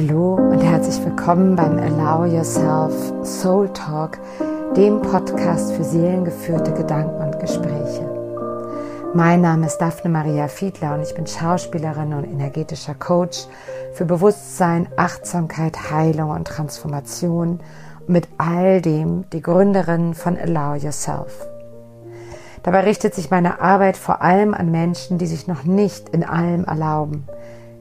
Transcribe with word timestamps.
Hallo 0.00 0.36
und 0.36 0.62
herzlich 0.62 1.04
willkommen 1.04 1.56
beim 1.56 1.76
Allow 1.76 2.24
Yourself 2.24 2.94
Soul 3.22 3.68
Talk, 3.74 4.18
dem 4.74 5.02
Podcast 5.02 5.74
für 5.74 5.84
seelengeführte 5.84 6.72
Gedanken 6.72 7.20
und 7.22 7.38
Gespräche. 7.38 8.08
Mein 9.12 9.42
Name 9.42 9.66
ist 9.66 9.76
Daphne 9.76 10.10
Maria 10.10 10.48
Fiedler 10.48 10.94
und 10.94 11.02
ich 11.02 11.14
bin 11.14 11.26
Schauspielerin 11.26 12.14
und 12.14 12.24
energetischer 12.24 12.94
Coach 12.94 13.44
für 13.92 14.06
Bewusstsein, 14.06 14.88
Achtsamkeit, 14.96 15.90
Heilung 15.90 16.30
und 16.30 16.46
Transformation 16.46 17.60
und 18.00 18.08
mit 18.08 18.26
all 18.38 18.80
dem 18.80 19.28
die 19.34 19.42
Gründerin 19.42 20.14
von 20.14 20.38
Allow 20.38 20.76
Yourself. 20.76 21.46
Dabei 22.62 22.80
richtet 22.80 23.14
sich 23.14 23.30
meine 23.30 23.60
Arbeit 23.60 23.98
vor 23.98 24.22
allem 24.22 24.54
an 24.54 24.70
Menschen, 24.70 25.18
die 25.18 25.26
sich 25.26 25.46
noch 25.46 25.64
nicht 25.64 26.08
in 26.08 26.24
allem 26.24 26.64
erlauben, 26.64 27.26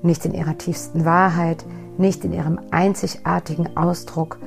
nicht 0.02 0.26
in 0.26 0.34
ihrer 0.34 0.58
tiefsten 0.58 1.06
Wahrheit, 1.06 1.64
nicht 2.00 2.26
in 2.26 2.34
ihrem 2.34 2.60
einzigartigen 2.72 3.78
Ausdruck 3.78 4.40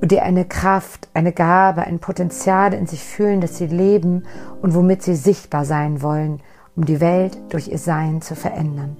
und 0.00 0.12
die 0.12 0.20
eine 0.20 0.44
Kraft, 0.44 1.08
eine 1.14 1.32
Gabe, 1.32 1.82
ein 1.82 1.98
Potenzial 1.98 2.74
in 2.74 2.86
sich 2.86 3.02
fühlen, 3.02 3.40
das 3.40 3.56
sie 3.58 3.66
leben 3.66 4.24
und 4.60 4.74
womit 4.74 5.02
sie 5.02 5.14
sichtbar 5.14 5.64
sein 5.64 6.02
wollen, 6.02 6.42
um 6.74 6.84
die 6.84 7.00
Welt 7.00 7.38
durch 7.50 7.68
ihr 7.68 7.78
Sein 7.78 8.20
zu 8.20 8.34
verändern. 8.34 8.96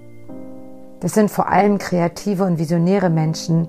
Das 1.01 1.13
sind 1.13 1.31
vor 1.31 1.49
allem 1.49 1.79
kreative 1.79 2.45
und 2.45 2.59
visionäre 2.59 3.11
Menschen, 3.11 3.69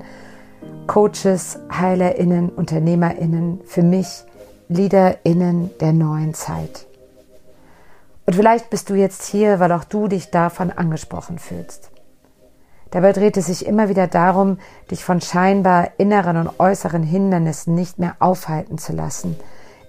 Coaches, 0.87 1.59
HeilerInnen, 1.69 2.49
UnternehmerInnen, 2.49 3.61
für 3.65 3.83
mich 3.83 4.23
LeaderInnen 4.69 5.71
der 5.79 5.91
neuen 5.91 6.33
Zeit. 6.33 6.87
Und 8.25 8.35
vielleicht 8.35 8.69
bist 8.69 8.89
du 8.89 8.95
jetzt 8.95 9.25
hier, 9.25 9.59
weil 9.59 9.71
auch 9.71 9.83
du 9.83 10.07
dich 10.07 10.31
davon 10.31 10.71
angesprochen 10.71 11.39
fühlst. 11.39 11.91
Dabei 12.91 13.11
dreht 13.11 13.37
es 13.37 13.47
sich 13.47 13.65
immer 13.65 13.89
wieder 13.89 14.07
darum, 14.07 14.59
dich 14.89 15.03
von 15.03 15.21
scheinbar 15.21 15.89
inneren 15.97 16.37
und 16.37 16.59
äußeren 16.59 17.03
Hindernissen 17.03 17.75
nicht 17.75 17.99
mehr 17.99 18.15
aufhalten 18.19 18.77
zu 18.77 18.93
lassen, 18.93 19.35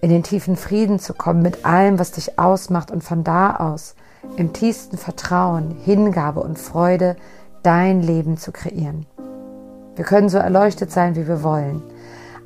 in 0.00 0.10
den 0.10 0.22
tiefen 0.22 0.56
Frieden 0.56 0.98
zu 0.98 1.14
kommen 1.14 1.42
mit 1.42 1.64
allem, 1.64 1.98
was 1.98 2.12
dich 2.12 2.38
ausmacht 2.38 2.90
und 2.90 3.04
von 3.04 3.24
da 3.24 3.56
aus 3.56 3.94
im 4.36 4.52
tiefsten 4.52 4.98
Vertrauen, 4.98 5.76
Hingabe 5.84 6.40
und 6.40 6.58
Freude 6.58 7.16
dein 7.62 8.02
Leben 8.02 8.36
zu 8.36 8.52
kreieren. 8.52 9.06
Wir 9.96 10.04
können 10.04 10.28
so 10.28 10.38
erleuchtet 10.38 10.90
sein, 10.90 11.16
wie 11.16 11.26
wir 11.26 11.42
wollen. 11.42 11.82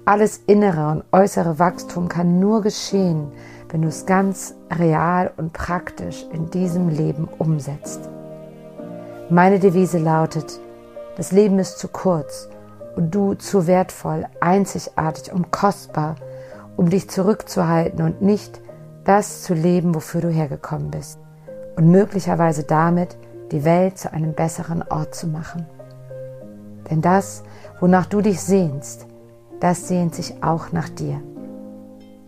Alles 0.05 0.41
innere 0.47 0.91
und 0.91 1.05
äußere 1.13 1.59
Wachstum 1.59 2.09
kann 2.09 2.41
nur 2.41 2.63
geschehen, 2.63 3.31
wenn 3.71 3.83
du 3.83 3.89
es 3.89 4.07
ganz 4.07 4.55
real 4.71 5.31
und 5.37 5.53
praktisch 5.53 6.27
in 6.33 6.51
diesem 6.51 6.89
Leben 6.89 7.29
umsetzt. 7.39 8.09
Meine 9.33 9.59
Devise 9.59 9.97
lautet, 9.97 10.61
das 11.17 11.33
Leben 11.33 11.59
ist 11.59 11.79
zu 11.79 11.89
kurz 11.89 12.51
und 12.97 13.15
du 13.15 13.33
zu 13.33 13.67
wertvoll, 13.67 14.27
einzigartig 14.41 15.33
und 15.33 15.51
kostbar, 15.51 16.17
um 16.77 16.91
dich 16.91 17.09
zurückzuhalten 17.09 18.05
und 18.05 18.21
nicht 18.21 18.61
das 19.05 19.43
zu 19.43 19.55
leben, 19.55 19.95
wofür 19.95 20.21
du 20.21 20.29
hergekommen 20.29 20.91
bist. 20.91 21.19
Und 21.77 21.91
möglicherweise 21.91 22.65
damit 22.65 23.17
die 23.53 23.65
Welt 23.65 23.97
zu 23.97 24.13
einem 24.13 24.35
besseren 24.35 24.83
Ort 24.83 25.15
zu 25.15 25.29
machen. 25.29 25.65
Denn 26.91 27.01
das, 27.01 27.43
wonach 27.81 28.05
du 28.05 28.21
dich 28.21 28.39
sehnst, 28.39 29.07
das 29.61 29.89
sehnt 29.89 30.15
sich 30.15 30.43
auch 30.43 30.73
nach 30.73 30.91
dir. 30.91 31.23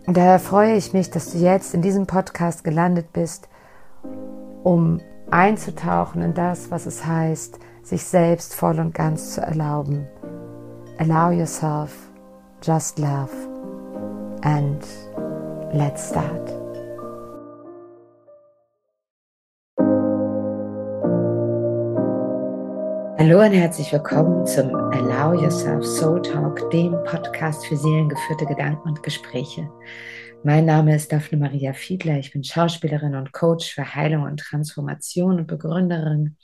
Und 0.07 0.17
daher 0.17 0.39
freue 0.39 0.73
ich 0.73 0.91
mich, 0.93 1.11
dass 1.11 1.31
du 1.31 1.37
jetzt 1.37 1.75
in 1.75 1.83
diesem 1.83 2.07
Podcast 2.07 2.63
gelandet 2.63 3.13
bist, 3.13 3.47
um 4.63 5.01
einzutauchen 5.31 6.21
in 6.21 6.33
das, 6.33 6.71
was 6.71 6.85
es 6.85 7.05
heißt, 7.05 7.59
sich 7.83 8.03
selbst 8.03 8.55
voll 8.55 8.79
und 8.79 8.93
ganz 8.93 9.33
zu 9.33 9.41
erlauben. 9.41 10.07
Allow 10.97 11.31
yourself, 11.31 11.91
just 12.61 12.99
love 12.99 13.31
and 14.41 14.85
let's 15.73 16.09
start. 16.09 16.65
Hallo 23.17 23.41
und 23.41 23.53
herzlich 23.53 23.91
willkommen 23.91 24.45
zum 24.45 24.75
Allow 24.75 25.33
Yourself 25.41 25.83
Soul 25.83 26.21
Talk, 26.21 26.69
dem 26.69 26.91
Podcast 27.05 27.65
für 27.65 27.75
seelengeführte 27.75 28.45
Gedanken 28.45 28.89
und 28.89 29.01
Gespräche. 29.01 29.67
Mein 30.45 30.65
Name 30.65 30.95
ist 30.95 31.11
Daphne 31.11 31.39
Maria 31.39 31.73
Fiedler. 31.73 32.19
Ich 32.19 32.31
bin 32.31 32.43
Schauspielerin 32.43 33.15
und 33.15 33.31
Coach 33.31 33.73
für 33.73 33.95
Heilung 33.95 34.25
und 34.25 34.39
Transformation 34.39 35.39
und 35.39 35.47
Begründerin 35.47 36.37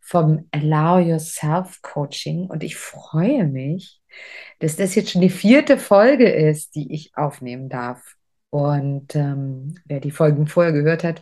vom 0.00 0.48
Allow 0.52 0.98
Yourself 1.00 1.82
Coaching. 1.82 2.46
Und 2.46 2.64
ich 2.64 2.76
freue 2.76 3.44
mich, 3.44 4.00
dass 4.60 4.76
das 4.76 4.94
jetzt 4.94 5.10
schon 5.10 5.20
die 5.20 5.28
vierte 5.28 5.76
Folge 5.76 6.30
ist, 6.30 6.74
die 6.74 6.94
ich 6.94 7.14
aufnehmen 7.14 7.68
darf. 7.68 8.14
Und 8.48 9.14
ähm, 9.16 9.74
wer 9.84 10.00
die 10.00 10.12
Folgen 10.12 10.46
vorher 10.46 10.72
gehört 10.72 11.04
hat, 11.04 11.20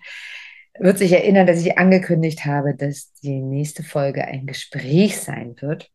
wird 0.78 0.98
sich 0.98 1.10
erinnern, 1.10 1.48
dass 1.48 1.58
ich 1.58 1.78
angekündigt 1.78 2.44
habe, 2.44 2.76
dass 2.76 3.12
die 3.14 3.40
nächste 3.40 3.82
Folge 3.82 4.24
ein 4.24 4.46
Gespräch 4.46 5.19
sein 5.19 5.56
wird. 5.60 5.90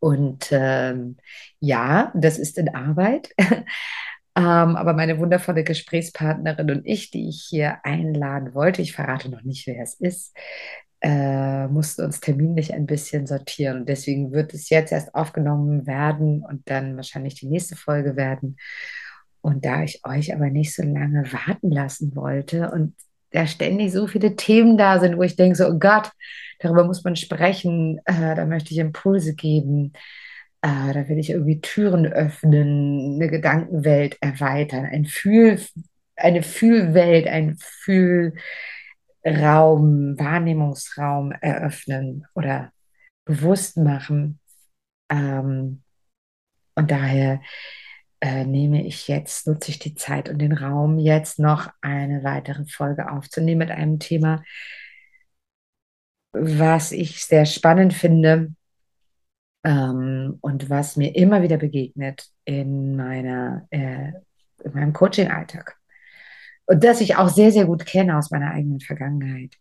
Und 0.00 0.48
ähm, 0.52 1.18
ja, 1.60 2.12
das 2.14 2.38
ist 2.38 2.56
in 2.56 2.74
Arbeit. 2.74 3.28
Ähm, 4.38 4.76
aber 4.76 4.92
meine 4.92 5.18
wundervolle 5.18 5.64
Gesprächspartnerin 5.64 6.70
und 6.70 6.86
ich, 6.86 7.10
die 7.10 7.28
ich 7.28 7.44
hier 7.48 7.78
einladen 7.84 8.54
wollte, 8.54 8.82
ich 8.82 8.92
verrate 8.92 9.28
noch 9.30 9.42
nicht, 9.42 9.66
wer 9.66 9.82
es 9.82 9.94
ist, 9.94 10.36
äh, 11.00 11.66
mussten 11.66 12.04
uns 12.04 12.20
terminlich 12.20 12.72
ein 12.72 12.86
bisschen 12.86 13.26
sortieren. 13.26 13.80
Und 13.80 13.88
deswegen 13.88 14.30
wird 14.30 14.54
es 14.54 14.70
jetzt 14.70 14.92
erst 14.92 15.12
aufgenommen 15.12 15.88
werden 15.88 16.44
und 16.48 16.70
dann 16.70 16.94
wahrscheinlich 16.94 17.34
die 17.34 17.48
nächste 17.48 17.74
Folge 17.74 18.14
werden. 18.14 18.56
Und 19.40 19.64
da 19.64 19.82
ich 19.82 20.02
euch 20.06 20.32
aber 20.32 20.50
nicht 20.50 20.72
so 20.72 20.84
lange 20.84 21.24
warten 21.32 21.72
lassen 21.72 22.14
wollte 22.14 22.70
und 22.70 22.94
da 23.32 23.44
ständig 23.46 23.92
so 23.92 24.06
viele 24.06 24.36
Themen 24.36 24.78
da 24.78 25.00
sind, 25.00 25.16
wo 25.16 25.22
ich 25.22 25.34
denke, 25.34 25.56
so, 25.56 25.66
oh 25.66 25.78
Gott, 25.80 26.12
darüber 26.60 26.84
muss 26.84 27.02
man 27.02 27.16
sprechen, 27.16 27.98
äh, 28.04 28.36
da 28.36 28.46
möchte 28.46 28.72
ich 28.72 28.78
Impulse 28.78 29.34
geben. 29.34 29.94
Äh, 30.62 30.92
da 30.92 31.08
will 31.08 31.18
ich 31.18 31.30
irgendwie 31.30 31.60
Türen 31.60 32.06
öffnen, 32.06 33.14
eine 33.16 33.30
Gedankenwelt 33.30 34.16
erweitern, 34.20 34.84
ein 34.86 35.06
Fühl, 35.06 35.60
eine 36.16 36.42
Fühlwelt, 36.42 37.28
ein 37.28 37.56
Fühlraum, 37.60 38.34
Wahrnehmungsraum 40.18 41.32
eröffnen 41.32 42.26
oder 42.34 42.72
bewusst 43.24 43.76
machen. 43.76 44.40
Ähm, 45.10 45.82
und 46.74 46.90
daher 46.90 47.40
äh, 48.20 48.44
nehme 48.44 48.84
ich 48.84 49.06
jetzt, 49.06 49.46
nutze 49.46 49.70
ich 49.70 49.78
die 49.78 49.94
Zeit 49.94 50.28
und 50.28 50.38
den 50.38 50.52
Raum, 50.52 50.98
jetzt 50.98 51.38
noch 51.38 51.70
eine 51.82 52.24
weitere 52.24 52.64
Folge 52.66 53.10
aufzunehmen 53.12 53.60
mit 53.60 53.70
einem 53.70 54.00
Thema, 54.00 54.42
was 56.32 56.90
ich 56.92 57.24
sehr 57.24 57.46
spannend 57.46 57.94
finde 57.94 58.54
ähm, 59.64 60.38
und 60.40 60.70
was 60.70 60.96
mir 60.96 61.14
immer 61.16 61.42
wieder 61.42 61.56
begegnet 61.56 62.28
in, 62.44 62.96
meiner, 62.96 63.66
äh, 63.70 64.12
in 64.64 64.72
meinem 64.72 64.92
Coaching-Alltag. 64.92 65.76
Und 66.66 66.84
das 66.84 67.00
ich 67.00 67.16
auch 67.16 67.28
sehr, 67.28 67.50
sehr 67.50 67.64
gut 67.64 67.86
kenne 67.86 68.16
aus 68.16 68.30
meiner 68.30 68.50
eigenen 68.50 68.80
Vergangenheit. 68.80 69.54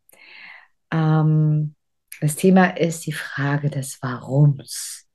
Ähm, 0.92 1.76
das 2.22 2.36
Thema 2.36 2.78
ist 2.78 3.06
die 3.06 3.14
Frage 3.14 3.70
des 3.70 4.02
Warums. 4.02 5.08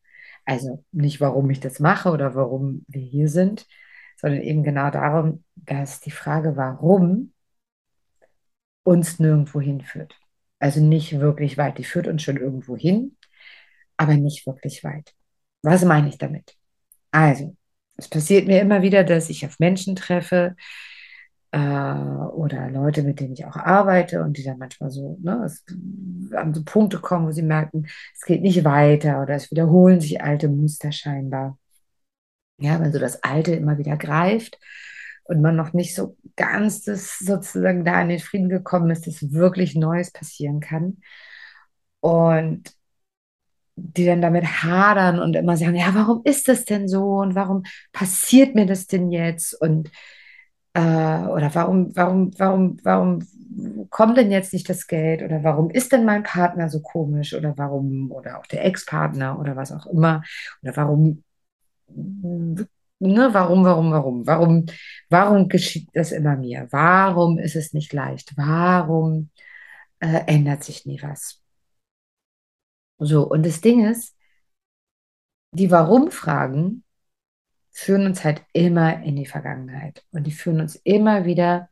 Also 0.44 0.84
nicht, 0.92 1.20
warum 1.20 1.50
ich 1.50 1.60
das 1.60 1.80
mache 1.80 2.10
oder 2.10 2.34
warum 2.34 2.84
wir 2.88 3.02
hier 3.02 3.28
sind, 3.28 3.66
sondern 4.16 4.40
eben 4.40 4.62
genau 4.62 4.90
darum, 4.90 5.44
dass 5.54 6.00
die 6.00 6.10
Frage, 6.10 6.56
warum 6.56 7.32
uns 8.84 9.18
nirgendwo 9.18 9.60
hinführt. 9.60 10.16
Also 10.58 10.80
nicht 10.80 11.20
wirklich 11.20 11.58
weit. 11.58 11.78
Die 11.78 11.84
führt 11.84 12.06
uns 12.06 12.22
schon 12.22 12.36
irgendwo 12.36 12.76
hin, 12.76 13.16
aber 14.02 14.14
nicht 14.14 14.46
wirklich 14.46 14.82
weit. 14.84 15.14
Was 15.62 15.84
meine 15.84 16.08
ich 16.08 16.18
damit? 16.18 16.56
Also, 17.12 17.56
es 17.96 18.08
passiert 18.08 18.46
mir 18.46 18.60
immer 18.60 18.82
wieder, 18.82 19.04
dass 19.04 19.30
ich 19.30 19.46
auf 19.46 19.58
Menschen 19.58 19.94
treffe 19.96 20.56
äh, 21.52 21.58
oder 21.58 22.70
Leute, 22.70 23.02
mit 23.02 23.20
denen 23.20 23.34
ich 23.34 23.44
auch 23.44 23.56
arbeite 23.56 24.22
und 24.22 24.36
die 24.38 24.42
dann 24.42 24.58
manchmal 24.58 24.90
so 24.90 25.18
ne, 25.22 25.42
es, 25.44 25.64
an 26.34 26.54
so 26.54 26.64
Punkte 26.64 26.98
kommen, 26.98 27.26
wo 27.26 27.30
sie 27.32 27.42
merken, 27.42 27.86
es 28.14 28.22
geht 28.24 28.42
nicht 28.42 28.64
weiter 28.64 29.22
oder 29.22 29.34
es 29.34 29.50
wiederholen 29.50 30.00
sich 30.00 30.22
alte 30.22 30.48
Muster 30.48 30.90
scheinbar. 30.92 31.58
Ja, 32.58 32.80
wenn 32.80 32.92
so 32.92 32.98
das 32.98 33.22
Alte 33.22 33.54
immer 33.54 33.78
wieder 33.78 33.96
greift 33.96 34.58
und 35.24 35.40
man 35.42 35.56
noch 35.56 35.72
nicht 35.72 35.94
so 35.94 36.16
ganz 36.36 36.82
das 36.82 37.18
sozusagen 37.18 37.84
da 37.84 38.00
in 38.02 38.08
den 38.08 38.18
Frieden 38.20 38.48
gekommen 38.48 38.90
ist, 38.90 39.06
dass 39.06 39.32
wirklich 39.32 39.74
Neues 39.74 40.12
passieren 40.12 40.60
kann. 40.60 40.98
Und 42.00 42.72
die 43.76 44.06
dann 44.06 44.20
damit 44.22 44.44
hadern 44.62 45.18
und 45.20 45.34
immer 45.36 45.56
sagen, 45.56 45.76
ja, 45.76 45.94
warum 45.94 46.22
ist 46.24 46.48
das 46.48 46.64
denn 46.64 46.88
so 46.88 47.16
und 47.20 47.34
warum 47.34 47.64
passiert 47.92 48.54
mir 48.54 48.66
das 48.66 48.86
denn 48.86 49.10
jetzt? 49.10 49.54
Und 49.60 49.90
Äh, 50.74 50.80
oder 50.80 51.54
warum, 51.54 51.94
warum, 51.96 52.30
warum, 52.38 52.78
warum 52.82 53.20
kommt 53.90 54.16
denn 54.16 54.30
jetzt 54.30 54.52
nicht 54.52 54.68
das 54.68 54.86
Geld? 54.86 55.22
Oder 55.22 55.44
warum 55.44 55.70
ist 55.70 55.92
denn 55.92 56.04
mein 56.04 56.22
Partner 56.22 56.68
so 56.70 56.80
komisch? 56.80 57.34
Oder 57.34 57.54
warum, 57.58 58.10
oder 58.12 58.38
auch 58.38 58.46
der 58.46 58.64
Ex-Partner 58.64 59.38
oder 59.38 59.56
was 59.56 59.72
auch 59.72 59.86
immer? 59.86 60.22
Oder 60.62 60.76
warum, 60.76 61.24
ne, 61.88 62.68
warum, 63.34 63.64
warum, 63.64 63.90
warum? 63.92 64.26
Warum, 64.26 64.66
warum 65.10 65.48
geschieht 65.48 65.88
das 65.94 66.12
immer 66.12 66.36
mir? 66.36 66.68
Warum 66.70 67.38
ist 67.38 67.56
es 67.56 67.72
nicht 67.72 67.92
leicht? 67.92 68.32
Warum 68.36 69.30
äh, 70.00 70.22
ändert 70.28 70.64
sich 70.64 70.86
nie 70.86 71.02
was? 71.02 71.41
So, 73.04 73.24
und 73.28 73.44
das 73.44 73.60
Ding 73.60 73.84
ist, 73.84 74.16
die 75.50 75.70
Warum-Fragen 75.70 76.84
führen 77.72 78.06
uns 78.06 78.24
halt 78.24 78.44
immer 78.52 79.02
in 79.02 79.16
die 79.16 79.26
Vergangenheit 79.26 80.04
und 80.12 80.24
die 80.26 80.32
führen 80.32 80.60
uns 80.60 80.76
immer 80.76 81.24
wieder 81.24 81.68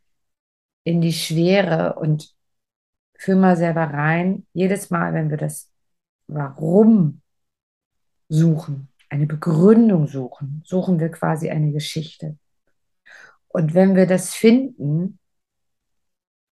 in 0.83 1.01
die 1.01 1.13
Schwere 1.13 1.95
und 2.01 2.35
führen 3.17 3.41
mal 3.41 3.57
selber 3.57 3.85
rein. 3.85 4.47
Jedes 4.55 4.91
Mal, 4.91 5.15
wenn 5.15 5.31
wir 5.31 5.37
das 5.37 5.71
Warum 6.27 7.23
suchen, 8.29 8.89
eine 9.09 9.27
Begründung 9.27 10.09
suchen, 10.09 10.63
suchen 10.67 10.99
wir 10.99 11.11
quasi 11.11 11.51
eine 11.51 11.71
Geschichte. 11.71 12.39
Und 13.49 13.75
wenn 13.75 13.95
wir 13.95 14.07
das 14.07 14.35
finden, 14.35 15.20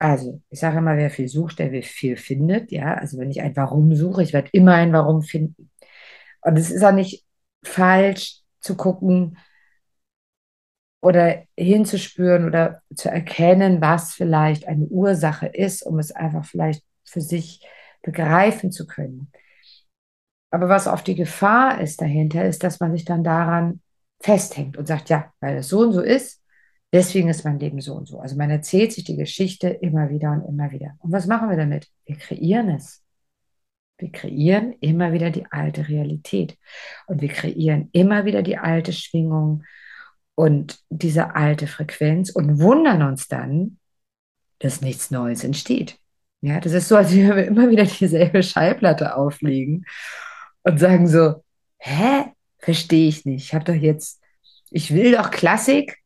also 0.04 0.42
ich 0.50 0.60
sage 0.60 0.78
immer, 0.78 0.96
wer 0.98 1.08
viel 1.10 1.28
sucht, 1.28 1.58
der 1.58 1.82
viel 1.82 2.16
findet. 2.16 2.70
Ja, 2.70 2.94
also 2.94 3.18
wenn 3.18 3.30
ich 3.30 3.40
ein 3.40 3.56
Warum 3.56 3.94
suche, 3.94 4.22
ich 4.22 4.34
werde 4.34 4.50
immer 4.52 4.74
ein 4.74 4.92
Warum 4.92 5.22
finden. 5.22 5.70
Und 6.42 6.58
es 6.58 6.70
ist 6.70 6.84
auch 6.84 6.92
nicht 6.92 7.24
falsch 7.64 8.42
zu 8.60 8.76
gucken 8.76 9.38
oder 11.00 11.44
hinzuspüren 11.56 12.44
oder 12.46 12.82
zu 12.94 13.10
erkennen, 13.10 13.80
was 13.80 14.12
vielleicht 14.12 14.66
eine 14.68 14.84
Ursache 14.84 15.46
ist, 15.46 15.82
um 15.82 15.98
es 15.98 16.12
einfach 16.12 16.44
vielleicht 16.44 16.84
für 17.04 17.22
sich 17.22 17.66
begreifen 18.02 18.72
zu 18.72 18.86
können. 18.86 19.30
Aber 20.50 20.68
was 20.68 20.86
auf 20.86 21.02
die 21.02 21.14
Gefahr 21.14 21.80
ist 21.80 22.02
dahinter, 22.02 22.44
ist, 22.44 22.62
dass 22.62 22.78
man 22.78 22.92
sich 22.92 23.06
dann 23.06 23.24
daran 23.24 23.80
festhängt 24.20 24.76
und 24.76 24.86
sagt, 24.86 25.08
ja, 25.08 25.32
weil 25.40 25.56
es 25.56 25.68
so 25.68 25.80
und 25.80 25.92
so 25.92 26.02
ist, 26.02 26.44
deswegen 26.94 27.29
ist 27.29 27.44
mein 27.44 27.58
Leben 27.58 27.81
so 27.81 27.94
und 27.94 28.06
so. 28.06 28.20
Also 28.20 28.37
man 28.37 28.50
erzählt 28.50 28.93
sich 28.93 29.02
die 29.02 29.17
Geschichte 29.17 29.69
immer 29.69 30.11
wieder 30.11 30.31
und 30.31 30.46
immer 30.49 30.70
wieder. 30.70 30.94
Und 31.00 31.11
was 31.11 31.26
machen 31.26 31.50
wir 31.50 31.56
damit? 31.56 31.88
Wir 32.06 32.17
kreieren 32.17 32.70
es. 32.70 33.02
Wir 33.99 34.12
kreieren 34.12 34.75
immer 34.81 35.12
wieder 35.12 35.31
die 35.31 35.46
alte 35.50 35.88
Realität 35.88 36.56
und 37.06 37.20
wir 37.20 37.29
kreieren 37.29 37.88
immer 37.93 38.25
wieder 38.25 38.43
die 38.43 38.58
alte 38.58 38.93
Schwingung 38.93 39.64
und 40.37 40.79
diese 40.88 41.35
alte 41.35 41.67
Frequenz 41.67 42.31
und 42.31 42.61
wundern 42.61 43.02
uns 43.02 43.26
dann, 43.29 43.79
dass 44.61 44.81
nichts 44.81 45.11
Neues 45.11 45.43
entsteht. 45.43 45.99
Ja, 46.43 46.61
das 46.61 46.73
ist 46.73 46.88
so, 46.88 46.97
als 46.97 47.12
wenn 47.12 47.37
wir 47.37 47.47
immer 47.47 47.70
wieder 47.70 47.85
dieselbe 47.85 48.43
Schallplatte 48.43 49.17
auflegen 49.17 49.85
und 50.62 50.79
sagen 50.79 51.08
so, 51.08 51.43
hä, 51.79 52.26
verstehe 52.58 53.08
ich 53.08 53.25
nicht. 53.25 53.47
Ich 53.47 53.55
habe 53.55 53.64
doch 53.64 53.75
jetzt, 53.75 54.20
ich 54.70 54.93
will 54.93 55.12
doch 55.12 55.31
Klassik, 55.31 56.03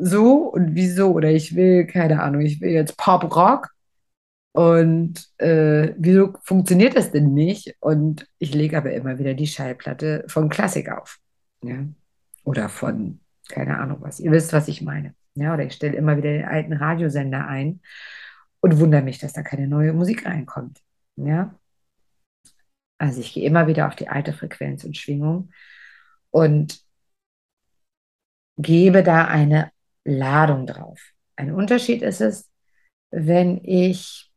so 0.00 0.44
und 0.44 0.74
wieso? 0.74 1.12
Oder 1.12 1.30
ich 1.30 1.54
will, 1.54 1.86
keine 1.86 2.22
Ahnung, 2.22 2.42
ich 2.42 2.60
will 2.60 2.70
jetzt 2.70 2.96
Pop-Rock 2.96 3.70
und 4.52 5.28
äh, 5.38 5.94
wieso 5.96 6.34
funktioniert 6.42 6.96
das 6.96 7.12
denn 7.12 7.34
nicht? 7.34 7.76
Und 7.80 8.26
ich 8.38 8.54
lege 8.54 8.76
aber 8.76 8.92
immer 8.92 9.18
wieder 9.18 9.34
die 9.34 9.46
Schallplatte 9.46 10.24
von 10.26 10.48
Klassik 10.48 10.90
auf. 10.90 11.18
Ja? 11.62 11.84
Oder 12.44 12.68
von, 12.68 13.20
keine 13.48 13.78
Ahnung 13.78 13.98
was. 14.00 14.18
Ihr 14.18 14.32
wisst, 14.32 14.52
was 14.52 14.68
ich 14.68 14.82
meine. 14.82 15.14
Ja? 15.34 15.54
Oder 15.54 15.64
ich 15.64 15.74
stelle 15.74 15.96
immer 15.96 16.16
wieder 16.16 16.32
den 16.32 16.44
alten 16.44 16.72
Radiosender 16.72 17.46
ein 17.46 17.80
und 18.60 18.80
wundere 18.80 19.02
mich, 19.02 19.18
dass 19.18 19.32
da 19.32 19.42
keine 19.42 19.68
neue 19.68 19.92
Musik 19.92 20.26
reinkommt. 20.26 20.80
Ja? 21.16 21.54
Also 22.98 23.20
ich 23.20 23.32
gehe 23.32 23.46
immer 23.46 23.66
wieder 23.66 23.86
auf 23.86 23.96
die 23.96 24.08
alte 24.08 24.32
Frequenz 24.32 24.84
und 24.84 24.96
Schwingung 24.96 25.50
und 26.30 26.80
gebe 28.58 29.02
da 29.02 29.26
eine 29.26 29.70
Ladung 30.04 30.66
drauf. 30.66 31.00
Ein 31.36 31.52
Unterschied 31.52 32.02
ist 32.02 32.20
es, 32.20 32.50
wenn 33.10 33.60
ich 33.64 34.30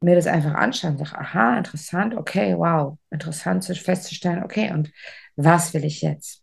mir 0.00 0.16
das 0.16 0.26
einfach 0.26 0.54
anschaue 0.54 0.92
und 0.92 0.98
sage, 0.98 1.18
aha, 1.18 1.58
interessant, 1.58 2.14
okay, 2.14 2.56
wow, 2.56 2.98
interessant 3.10 3.64
festzustellen, 3.64 4.42
okay, 4.42 4.72
und 4.72 4.92
was 5.36 5.74
will 5.74 5.84
ich 5.84 6.02
jetzt? 6.02 6.42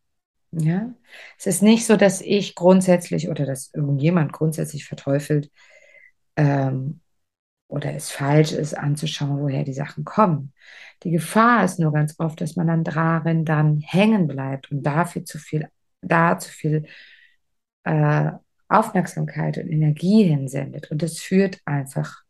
Ja, 0.52 0.94
es 1.38 1.46
ist 1.46 1.62
nicht 1.62 1.86
so, 1.86 1.96
dass 1.96 2.22
ich 2.22 2.56
grundsätzlich 2.56 3.30
oder 3.30 3.46
dass 3.46 3.72
irgendjemand 3.74 4.34
grundsätzlich 4.34 4.86
verteufelt 4.86 5.52
ähm, 6.38 7.02
oder 7.68 7.94
es 7.94 8.10
falsch 8.10 8.52
ist, 8.54 8.76
anzuschauen, 8.76 9.40
woher 9.40 9.64
die 9.64 9.74
Sachen 9.74 10.06
kommen. 10.06 10.54
Die 11.04 11.12
Gefahr 11.12 11.64
ist 11.66 11.80
nur 11.80 11.94
ganz 11.94 12.16
oft, 12.20 12.42
dass 12.42 12.56
man 12.56 12.68
dann 12.68 12.84
darin 12.84 13.46
dann 13.46 13.80
hängen 13.80 14.28
bleibt 14.28 14.72
und 14.72 14.84
dafür 14.84 15.24
zu 15.26 15.38
viel, 15.38 15.70
da 16.02 16.40
zu 16.40 16.50
viel 16.50 16.88
äh, 17.84 18.32
Aufmerksamkeit 18.70 19.58
und 19.58 19.68
Energie 19.70 20.24
hinsendet. 20.24 20.92
Und 20.92 21.02
das 21.02 21.20
führt 21.20 21.60
einfach 21.66 22.24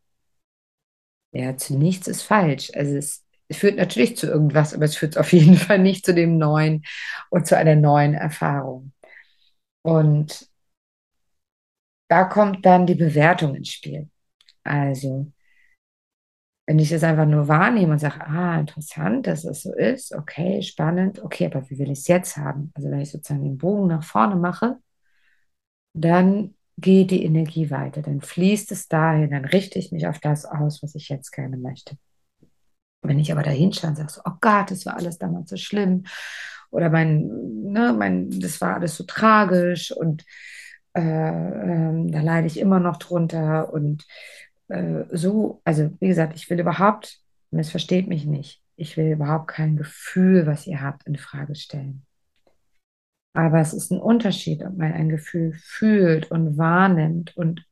ja, 1.32 1.56
zu 1.56 1.76
nichts 1.76 2.08
ist 2.08 2.22
falsch. 2.22 2.70
Also 2.74 2.96
es, 2.96 3.24
führt 3.52 3.76
natürlich 3.76 4.16
zu 4.16 4.26
irgendwas, 4.28 4.74
aber 4.74 4.84
es 4.84 4.96
führt 4.96 5.18
auf 5.18 5.32
jeden 5.32 5.56
Fall 5.56 5.78
nicht 5.78 6.04
zu 6.04 6.14
dem 6.14 6.38
Neuen 6.38 6.84
und 7.30 7.46
zu 7.46 7.56
einer 7.56 7.76
neuen 7.76 8.14
Erfahrung. 8.14 8.92
Und 9.82 10.48
da 12.08 12.24
kommt 12.24 12.66
dann 12.66 12.86
die 12.86 12.94
Bewertung 12.94 13.54
ins 13.54 13.70
Spiel. 13.70 14.08
Also, 14.64 15.32
wenn 16.66 16.78
ich 16.78 16.90
das 16.90 17.02
einfach 17.02 17.26
nur 17.26 17.48
wahrnehme 17.48 17.92
und 17.92 17.98
sage, 17.98 18.20
ah, 18.20 18.58
interessant, 18.60 19.26
dass 19.26 19.44
es 19.44 19.62
so 19.62 19.74
ist, 19.74 20.12
okay, 20.14 20.62
spannend, 20.62 21.20
okay, 21.20 21.46
aber 21.46 21.68
wie 21.70 21.78
will 21.78 21.90
ich 21.90 22.00
es 22.00 22.08
jetzt 22.08 22.36
haben? 22.36 22.70
Also, 22.74 22.90
wenn 22.90 23.00
ich 23.00 23.10
sozusagen 23.10 23.42
den 23.44 23.58
Bogen 23.58 23.88
nach 23.88 24.04
vorne 24.04 24.36
mache, 24.36 24.78
dann 25.92 26.54
geht 26.78 27.10
die 27.10 27.24
Energie 27.24 27.70
weiter, 27.70 28.02
dann 28.02 28.20
fließt 28.20 28.72
es 28.72 28.88
dahin, 28.88 29.30
dann 29.30 29.44
richte 29.44 29.78
ich 29.78 29.92
mich 29.92 30.06
auf 30.06 30.18
das 30.18 30.44
aus, 30.44 30.82
was 30.82 30.94
ich 30.94 31.08
jetzt 31.08 31.30
gerne 31.30 31.56
möchte. 31.56 31.96
Wenn 33.02 33.18
ich 33.18 33.32
aber 33.32 33.42
dahin 33.42 33.72
schaue 33.72 33.90
und 33.90 33.96
sage, 33.96 34.10
so, 34.10 34.20
oh 34.24 34.32
Gott, 34.40 34.70
das 34.70 34.86
war 34.86 34.96
alles 34.96 35.18
damals 35.18 35.50
so 35.50 35.56
schlimm 35.56 36.04
oder 36.70 36.90
mein, 36.90 37.28
ne, 37.64 37.94
mein, 37.96 38.30
das 38.40 38.60
war 38.60 38.74
alles 38.76 38.96
so 38.96 39.04
tragisch 39.04 39.92
und 39.92 40.24
äh, 40.94 41.00
äh, 41.00 42.10
da 42.10 42.20
leide 42.20 42.46
ich 42.46 42.58
immer 42.58 42.80
noch 42.80 42.96
drunter 42.96 43.72
und 43.72 44.06
äh, 44.68 45.04
so, 45.10 45.60
also 45.64 45.90
wie 46.00 46.08
gesagt, 46.08 46.34
ich 46.36 46.48
will 46.50 46.60
überhaupt, 46.60 47.20
missversteht 47.50 48.08
mich 48.08 48.24
nicht, 48.24 48.62
ich 48.76 48.96
will 48.96 49.12
überhaupt 49.12 49.48
kein 49.48 49.76
Gefühl, 49.76 50.46
was 50.46 50.66
ihr 50.66 50.80
habt, 50.80 51.06
in 51.06 51.16
Frage 51.16 51.54
stellen. 51.54 52.06
Aber 53.32 53.60
es 53.60 53.72
ist 53.72 53.92
ein 53.92 54.00
Unterschied, 54.00 54.62
ob 54.62 54.76
man 54.76 54.92
ein 54.92 55.08
Gefühl 55.08 55.52
fühlt 55.52 56.30
und 56.30 56.58
wahrnimmt 56.58 57.36
und 57.36 57.64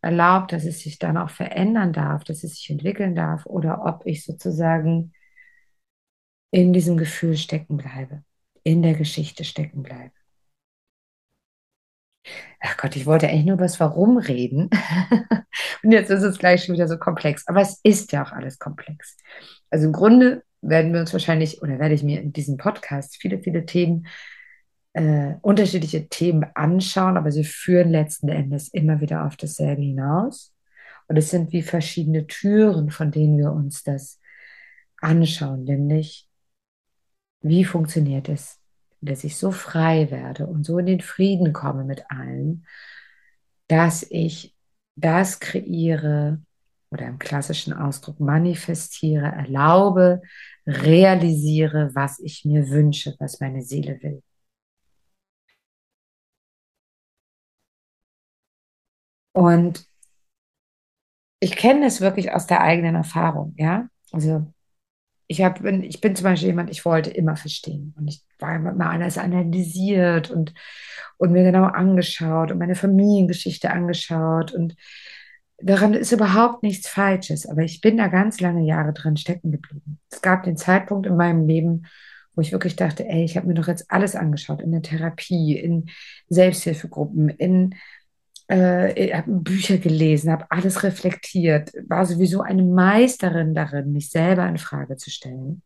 erlaubt, 0.00 0.52
dass 0.52 0.64
es 0.64 0.80
sich 0.80 0.98
dann 0.98 1.16
auch 1.16 1.30
verändern 1.30 1.92
darf, 1.92 2.24
dass 2.24 2.44
es 2.44 2.56
sich 2.56 2.70
entwickeln 2.70 3.14
darf, 3.14 3.46
oder 3.46 3.84
ob 3.84 4.06
ich 4.06 4.24
sozusagen 4.24 5.12
in 6.50 6.72
diesem 6.72 6.96
Gefühl 6.96 7.36
stecken 7.36 7.76
bleibe, 7.76 8.22
in 8.62 8.82
der 8.82 8.94
Geschichte 8.94 9.44
stecken 9.44 9.82
bleibe. 9.82 10.12
Ach 12.60 12.76
Gott, 12.78 12.96
ich 12.96 13.06
wollte 13.06 13.28
eigentlich 13.28 13.44
nur 13.44 13.54
über 13.54 13.64
das 13.64 13.80
Warum 13.80 14.16
reden. 14.16 14.70
und 15.82 15.92
jetzt 15.92 16.10
ist 16.10 16.22
es 16.22 16.38
gleich 16.38 16.64
schon 16.64 16.74
wieder 16.74 16.88
so 16.88 16.96
komplex. 16.96 17.46
Aber 17.48 17.60
es 17.60 17.80
ist 17.82 18.12
ja 18.12 18.24
auch 18.24 18.32
alles 18.32 18.58
komplex. 18.58 19.16
Also 19.68 19.86
im 19.86 19.92
Grunde 19.92 20.42
werden 20.62 20.92
wir 20.92 21.00
uns 21.00 21.12
wahrscheinlich, 21.12 21.60
oder 21.60 21.78
werde 21.78 21.94
ich 21.94 22.02
mir 22.02 22.22
in 22.22 22.32
diesem 22.32 22.56
Podcast 22.56 23.16
viele, 23.20 23.38
viele 23.40 23.66
Themen 23.66 24.06
äh, 24.94 25.34
unterschiedliche 25.42 26.08
Themen 26.08 26.46
anschauen, 26.54 27.16
aber 27.16 27.30
sie 27.30 27.44
führen 27.44 27.90
letzten 27.90 28.28
Endes 28.28 28.68
immer 28.68 29.00
wieder 29.00 29.26
auf 29.26 29.36
dasselbe 29.36 29.82
hinaus. 29.82 30.54
Und 31.08 31.16
es 31.16 31.30
sind 31.30 31.52
wie 31.52 31.62
verschiedene 31.62 32.26
Türen, 32.26 32.90
von 32.90 33.10
denen 33.10 33.36
wir 33.36 33.52
uns 33.52 33.82
das 33.82 34.20
anschauen, 35.00 35.64
nämlich 35.64 36.28
wie 37.42 37.64
funktioniert 37.64 38.28
es, 38.28 38.58
dass 39.02 39.24
ich 39.24 39.36
so 39.36 39.50
frei 39.50 40.10
werde 40.10 40.46
und 40.46 40.64
so 40.64 40.78
in 40.78 40.86
den 40.86 41.00
Frieden 41.00 41.52
komme 41.52 41.84
mit 41.84 42.10
allen, 42.10 42.64
dass 43.68 44.06
ich 44.08 44.54
das 44.96 45.40
kreiere 45.40 46.40
oder 46.90 47.06
im 47.06 47.18
klassischen 47.18 47.72
Ausdruck 47.72 48.20
manifestiere, 48.20 49.26
erlaube, 49.26 50.22
realisiere, 50.66 51.90
was 51.94 52.20
ich 52.20 52.44
mir 52.44 52.70
wünsche, 52.70 53.14
was 53.18 53.40
meine 53.40 53.62
Seele 53.62 53.98
will. 54.02 54.22
Und 59.34 59.86
ich 61.40 61.56
kenne 61.56 61.86
es 61.86 62.00
wirklich 62.00 62.32
aus 62.32 62.46
der 62.46 62.62
eigenen 62.62 62.94
Erfahrung, 62.94 63.54
ja. 63.58 63.88
Also 64.12 64.46
ich, 65.26 65.42
hab, 65.42 65.62
bin, 65.62 65.82
ich 65.82 66.00
bin 66.00 66.14
zum 66.14 66.24
Beispiel 66.24 66.48
jemand, 66.48 66.70
ich 66.70 66.84
wollte 66.84 67.10
immer 67.10 67.36
verstehen. 67.36 67.94
Und 67.98 68.08
ich 68.08 68.22
war 68.38 68.56
immer 68.56 68.90
alles 68.90 69.18
analysiert 69.18 70.30
und, 70.30 70.54
und 71.18 71.32
mir 71.32 71.42
genau 71.42 71.64
angeschaut 71.64 72.52
und 72.52 72.58
meine 72.58 72.76
Familiengeschichte 72.76 73.70
angeschaut. 73.70 74.52
Und 74.52 74.76
daran 75.58 75.94
ist 75.94 76.12
überhaupt 76.12 76.62
nichts 76.62 76.88
Falsches. 76.88 77.46
Aber 77.46 77.62
ich 77.62 77.80
bin 77.80 77.96
da 77.96 78.06
ganz 78.06 78.40
lange 78.40 78.64
Jahre 78.64 78.92
drin 78.92 79.16
stecken 79.16 79.50
geblieben. 79.50 79.98
Es 80.10 80.22
gab 80.22 80.44
den 80.44 80.56
Zeitpunkt 80.56 81.06
in 81.06 81.16
meinem 81.16 81.46
Leben, 81.46 81.86
wo 82.34 82.40
ich 82.40 82.52
wirklich 82.52 82.76
dachte, 82.76 83.06
ey, 83.06 83.24
ich 83.24 83.36
habe 83.36 83.46
mir 83.46 83.54
doch 83.54 83.68
jetzt 83.68 83.90
alles 83.90 84.14
angeschaut, 84.14 84.62
in 84.62 84.72
der 84.72 84.82
Therapie, 84.82 85.56
in 85.56 85.86
Selbsthilfegruppen, 86.28 87.28
in 87.28 87.74
äh, 88.48 89.12
habe 89.14 89.30
Bücher 89.30 89.78
gelesen, 89.78 90.30
habe 90.30 90.50
alles 90.50 90.82
reflektiert, 90.82 91.72
war 91.88 92.04
sowieso 92.04 92.42
eine 92.42 92.62
Meisterin 92.62 93.54
darin, 93.54 93.92
mich 93.92 94.10
selber 94.10 94.46
in 94.46 94.58
Frage 94.58 94.96
zu 94.96 95.10
stellen 95.10 95.62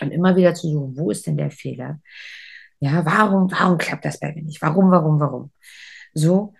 und 0.00 0.10
immer 0.10 0.36
wieder 0.36 0.54
zu 0.54 0.68
suchen, 0.70 0.96
wo 0.96 1.10
ist 1.10 1.26
denn 1.26 1.36
der 1.36 1.50
Fehler? 1.50 2.00
Ja, 2.80 3.04
warum, 3.04 3.50
warum 3.50 3.78
klappt 3.78 4.04
das 4.04 4.20
bei 4.20 4.32
mir 4.34 4.42
nicht? 4.42 4.60
Warum, 4.62 4.90
warum, 4.90 5.20
warum? 5.20 5.52
So. 6.14 6.54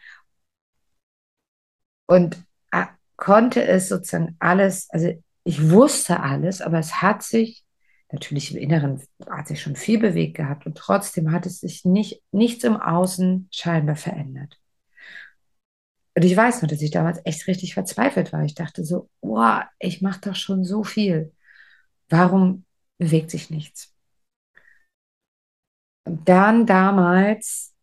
Und 2.06 2.36
äh, 2.70 2.86
konnte 3.16 3.64
es 3.64 3.88
sozusagen 3.88 4.36
alles, 4.38 4.88
also 4.90 5.10
ich 5.44 5.70
wusste 5.70 6.20
alles, 6.20 6.60
aber 6.60 6.78
es 6.78 7.02
hat 7.02 7.22
sich 7.22 7.64
natürlich 8.12 8.54
im 8.54 8.60
Inneren 8.60 9.02
hat 9.28 9.48
sich 9.48 9.60
schon 9.60 9.76
viel 9.76 9.98
bewegt 9.98 10.36
gehabt 10.36 10.66
und 10.66 10.76
trotzdem 10.76 11.32
hat 11.32 11.46
es 11.46 11.60
sich 11.60 11.84
nicht, 11.84 12.22
nichts 12.30 12.64
im 12.64 12.76
Außen 12.76 13.48
scheinbar 13.50 13.96
verändert. 13.96 14.58
Und 16.16 16.24
ich 16.24 16.36
weiß 16.36 16.62
noch, 16.62 16.68
dass 16.68 16.80
ich 16.80 16.90
damals 16.90 17.20
echt 17.24 17.46
richtig 17.48 17.74
verzweifelt 17.74 18.32
war. 18.32 18.44
Ich 18.44 18.54
dachte 18.54 18.84
so, 18.84 19.08
oh, 19.20 19.58
ich 19.78 20.00
mache 20.00 20.20
doch 20.20 20.36
schon 20.36 20.64
so 20.64 20.84
viel. 20.84 21.32
Warum 22.08 22.64
bewegt 22.98 23.30
sich 23.30 23.50
nichts? 23.50 23.92
Und 26.04 26.28
dann 26.28 26.66
damals, 26.66 27.74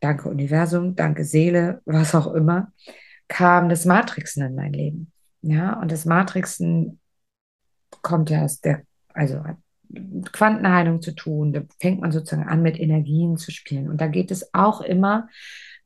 danke 0.00 0.28
Universum, 0.28 0.96
danke 0.96 1.24
Seele, 1.24 1.80
was 1.84 2.14
auch 2.14 2.32
immer, 2.34 2.72
kam 3.28 3.68
das 3.68 3.84
Matrixen 3.84 4.44
in 4.44 4.54
mein 4.54 4.72
Leben. 4.72 5.12
Ja, 5.42 5.78
und 5.80 5.92
das 5.92 6.04
Matrixen 6.04 6.98
kommt 8.02 8.30
ja 8.30 8.42
aus 8.44 8.60
der, 8.60 8.82
also 9.14 9.44
hat 9.44 9.56
Quantenheilung 10.32 11.02
zu 11.02 11.12
tun. 11.12 11.52
Da 11.52 11.62
fängt 11.80 12.00
man 12.00 12.12
sozusagen 12.12 12.48
an, 12.48 12.62
mit 12.62 12.78
Energien 12.78 13.36
zu 13.36 13.50
spielen. 13.50 13.88
Und 13.88 14.00
da 14.00 14.06
geht 14.06 14.30
es 14.30 14.54
auch 14.54 14.80
immer 14.80 15.28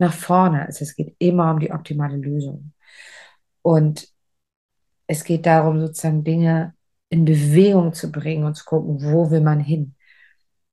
nach 0.05 0.13
vorne. 0.15 0.67
Also 0.67 0.85
es 0.85 0.95
geht 0.95 1.15
immer 1.19 1.51
um 1.53 1.61
die 1.61 1.73
optimale 1.73 2.17
Lösung. 2.17 2.73
Und 3.63 4.09
es 5.07 5.25
geht 5.25 5.47
darum, 5.47 5.81
sozusagen 5.81 6.25
Dinge 6.25 6.75
in 7.09 7.25
Bewegung 7.25 7.93
zu 7.93 8.11
bringen 8.11 8.45
und 8.45 8.55
zu 8.57 8.65
gucken, 8.65 9.03
wo 9.03 9.31
will 9.31 9.41
man 9.41 9.61
hin. 9.61 9.95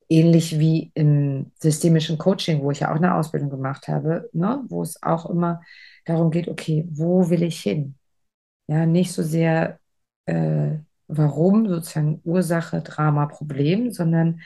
Ähnlich 0.09 0.59
wie 0.59 0.91
im 0.93 1.51
systemischen 1.59 2.17
Coaching, 2.17 2.61
wo 2.61 2.71
ich 2.71 2.81
ja 2.81 2.91
auch 2.91 2.97
eine 2.97 3.15
Ausbildung 3.15 3.49
gemacht 3.49 3.87
habe, 3.87 4.29
ne, 4.33 4.63
wo 4.67 4.81
es 4.81 5.01
auch 5.03 5.29
immer 5.29 5.61
darum 6.05 6.31
geht, 6.31 6.47
okay, 6.47 6.85
wo 6.89 7.29
will 7.29 7.43
ich 7.43 7.61
hin? 7.61 7.95
Ja, 8.67 8.85
nicht 8.85 9.11
so 9.11 9.23
sehr, 9.23 9.79
äh, 10.25 10.71
warum, 11.07 11.67
sozusagen 11.67 12.21
Ursache, 12.23 12.81
Drama, 12.81 13.27
Problem, 13.27 13.91
sondern 13.91 14.41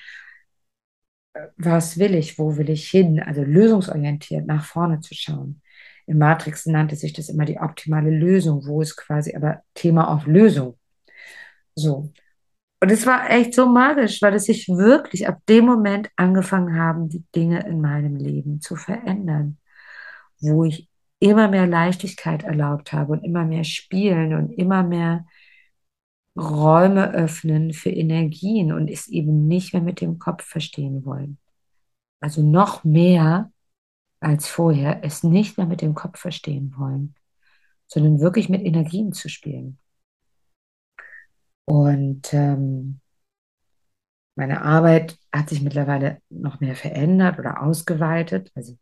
was 1.57 1.97
will 1.97 2.15
ich, 2.15 2.37
wo 2.39 2.57
will 2.57 2.69
ich 2.69 2.89
hin, 2.89 3.21
also 3.21 3.43
lösungsorientiert 3.43 4.45
nach 4.45 4.65
vorne 4.65 4.99
zu 5.01 5.13
schauen. 5.13 5.61
Im 6.07 6.19
Matrix 6.19 6.65
nannte 6.65 6.95
sich 6.95 7.13
das 7.13 7.29
immer 7.29 7.45
die 7.45 7.59
optimale 7.59 8.11
Lösung, 8.11 8.65
wo 8.65 8.81
ist 8.81 8.95
quasi 8.95 9.35
aber 9.35 9.61
Thema 9.73 10.13
auf 10.13 10.27
Lösung. 10.27 10.77
So. 11.75 12.11
Und 12.81 12.91
es 12.91 13.05
war 13.07 13.29
echt 13.31 13.53
so 13.53 13.67
magisch, 13.67 14.21
weil 14.21 14.35
es 14.35 14.45
sich 14.45 14.67
wirklich 14.67 15.27
ab 15.27 15.39
dem 15.49 15.65
Moment 15.65 16.09
angefangen 16.15 16.77
haben, 16.77 17.09
die 17.09 17.23
Dinge 17.35 17.65
in 17.65 17.81
meinem 17.81 18.15
Leben 18.15 18.61
zu 18.61 18.75
verändern, 18.75 19.57
wo 20.39 20.65
ich 20.65 20.87
immer 21.19 21.47
mehr 21.47 21.65
Leichtigkeit 21.65 22.43
erlaubt 22.43 22.93
habe 22.93 23.13
und 23.13 23.23
immer 23.23 23.45
mehr 23.45 23.63
spielen 23.63 24.35
und 24.35 24.51
immer 24.51 24.83
mehr 24.83 25.25
Räume 26.37 27.13
öffnen 27.13 27.73
für 27.73 27.89
Energien 27.89 28.73
und 28.73 28.89
es 28.89 29.07
eben 29.07 29.47
nicht 29.47 29.73
mehr 29.73 29.81
mit 29.81 30.01
dem 30.01 30.19
Kopf 30.19 30.43
verstehen 30.43 31.05
wollen. 31.05 31.37
Also 32.19 32.41
noch 32.43 32.83
mehr 32.83 33.51
als 34.19 34.47
vorher 34.47 35.03
es 35.03 35.23
nicht 35.23 35.57
mehr 35.57 35.67
mit 35.67 35.81
dem 35.81 35.93
Kopf 35.93 36.19
verstehen 36.19 36.73
wollen, 36.77 37.15
sondern 37.87 38.19
wirklich 38.19 38.49
mit 38.49 38.63
Energien 38.63 39.13
zu 39.13 39.29
spielen. 39.29 39.77
Und 41.65 42.33
ähm, 42.33 42.99
meine 44.35 44.61
Arbeit 44.61 45.17
hat 45.31 45.49
sich 45.49 45.61
mittlerweile 45.61 46.21
noch 46.29 46.59
mehr 46.59 46.75
verändert 46.75 47.39
oder 47.39 47.61
ausgeweitet. 47.63 48.51
Also 48.55 48.77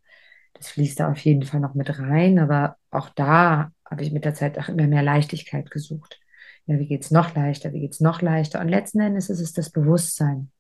das 0.54 0.70
fließt 0.70 1.00
da 1.00 1.12
auf 1.12 1.20
jeden 1.20 1.44
Fall 1.44 1.60
noch 1.60 1.76
mit 1.76 2.00
rein, 2.00 2.40
aber 2.40 2.78
auch 2.90 3.10
da 3.10 3.72
habe 3.86 4.04
ich 4.04 4.12
mit 4.12 4.26
der 4.26 4.34
Zeit 4.34 4.58
auch 4.58 4.70
immer 4.70 4.88
mehr 4.88 5.04
Leichtigkeit 5.04 5.70
gesucht 5.70 6.23
ja, 6.66 6.80
wie 6.80 6.88
geht 6.88 7.04
es 7.04 7.12
noch 7.12 7.36
leichter, 7.36 7.74
wie 7.74 7.82
geht 7.82 7.94
es 7.94 8.00
noch 8.00 8.22
leichter? 8.22 8.60
Und 8.62 8.70
letzten 8.70 9.00
Endes 9.00 9.30
ist 9.30 9.42
es 9.42 9.54
das 9.54 9.72
Bewusstsein. 9.72 10.52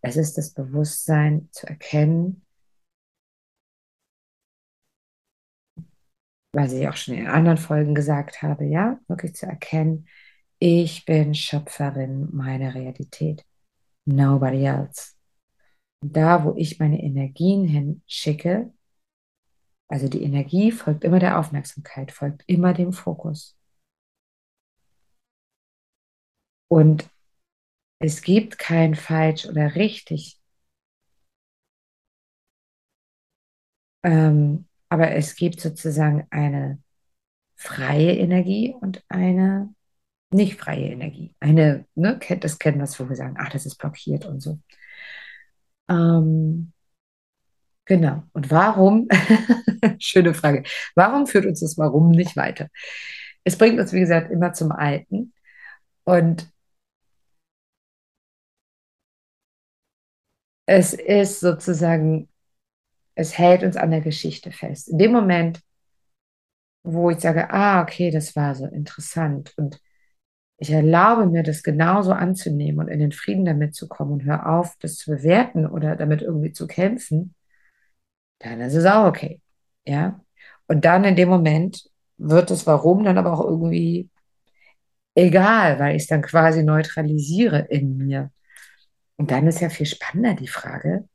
Es 0.00 0.16
ist 0.16 0.38
das 0.38 0.52
Bewusstsein 0.52 1.48
zu 1.52 1.66
erkennen, 1.66 2.46
was 6.52 6.72
ich 6.72 6.88
auch 6.88 6.96
schon 6.96 7.14
in 7.14 7.26
anderen 7.26 7.58
Folgen 7.58 7.94
gesagt 7.94 8.42
habe, 8.42 8.64
ja, 8.64 8.98
wirklich 9.08 9.34
zu 9.34 9.46
erkennen, 9.46 10.06
ich 10.58 11.04
bin 11.04 11.34
Schöpferin 11.34 12.28
meiner 12.32 12.74
Realität. 12.74 13.44
Nobody 14.06 14.64
else. 14.64 15.12
Da, 16.00 16.44
wo 16.44 16.54
ich 16.56 16.78
meine 16.78 17.02
Energien 17.02 17.66
hinschicke, 17.66 18.72
also 19.88 20.08
die 20.08 20.22
Energie 20.22 20.72
folgt 20.72 21.04
immer 21.04 21.18
der 21.18 21.38
Aufmerksamkeit, 21.38 22.10
folgt 22.10 22.42
immer 22.46 22.72
dem 22.72 22.92
Fokus. 22.92 23.55
Und 26.68 27.08
es 27.98 28.22
gibt 28.22 28.58
kein 28.58 28.94
falsch 28.94 29.46
oder 29.46 29.74
richtig. 29.74 30.38
Ähm, 34.02 34.66
aber 34.88 35.12
es 35.12 35.34
gibt 35.36 35.60
sozusagen 35.60 36.26
eine 36.30 36.80
freie 37.56 38.16
Energie 38.16 38.74
und 38.80 39.04
eine 39.08 39.74
nicht 40.30 40.60
freie 40.60 40.90
Energie. 40.90 41.34
Eine, 41.40 41.86
ne, 41.94 42.20
das 42.40 42.58
kennen 42.58 42.78
wir, 42.80 42.88
wo 42.98 43.08
wir 43.08 43.16
sagen, 43.16 43.36
ach, 43.38 43.50
das 43.50 43.66
ist 43.66 43.76
blockiert 43.78 44.26
und 44.26 44.40
so. 44.42 44.60
Ähm, 45.88 46.72
genau. 47.84 48.22
Und 48.32 48.50
warum, 48.50 49.08
schöne 49.98 50.34
Frage, 50.34 50.64
warum 50.94 51.26
führt 51.26 51.46
uns 51.46 51.60
das 51.60 51.78
Warum 51.78 52.10
nicht 52.10 52.36
weiter? 52.36 52.68
Es 53.44 53.56
bringt 53.58 53.78
uns, 53.80 53.92
wie 53.92 54.00
gesagt, 54.00 54.30
immer 54.30 54.52
zum 54.52 54.72
Alten. 54.72 55.32
Und 56.04 56.48
es 60.66 60.92
ist 60.94 61.40
sozusagen, 61.40 62.28
es 63.14 63.38
hält 63.38 63.62
uns 63.62 63.76
an 63.76 63.90
der 63.90 64.00
Geschichte 64.00 64.52
fest. 64.52 64.88
In 64.88 64.98
dem 64.98 65.12
Moment, 65.12 65.60
wo 66.82 67.10
ich 67.10 67.20
sage, 67.20 67.50
ah, 67.50 67.82
okay, 67.82 68.10
das 68.10 68.36
war 68.36 68.54
so 68.54 68.66
interessant 68.66 69.52
und 69.56 69.80
ich 70.58 70.70
erlaube 70.70 71.26
mir, 71.26 71.42
das 71.42 71.62
genauso 71.62 72.12
anzunehmen 72.12 72.80
und 72.80 72.88
in 72.88 73.00
den 73.00 73.12
Frieden 73.12 73.44
damit 73.44 73.74
zu 73.74 73.88
kommen 73.88 74.12
und 74.12 74.24
hör 74.24 74.48
auf, 74.48 74.76
das 74.80 74.96
zu 74.96 75.10
bewerten 75.10 75.66
oder 75.66 75.96
damit 75.96 76.22
irgendwie 76.22 76.52
zu 76.52 76.66
kämpfen, 76.66 77.34
dann 78.38 78.60
ist 78.60 78.74
es 78.74 78.86
auch 78.86 79.06
okay. 79.06 79.40
Ja. 79.86 80.20
Und 80.66 80.84
dann 80.84 81.04
in 81.04 81.16
dem 81.16 81.28
Moment 81.28 81.90
wird 82.18 82.50
das 82.50 82.66
Warum 82.66 83.04
dann 83.04 83.18
aber 83.18 83.32
auch 83.32 83.44
irgendwie 83.44 84.10
egal, 85.14 85.78
weil 85.78 85.96
ich 85.96 86.02
es 86.02 86.08
dann 86.08 86.22
quasi 86.22 86.62
neutralisiere 86.62 87.66
in 87.70 87.96
mir. 87.96 88.30
Und 89.16 89.30
dann 89.30 89.46
ist 89.46 89.60
ja 89.60 89.70
viel 89.70 89.86
spannender 89.86 90.34
die 90.34 90.48
Frage, 90.48 91.08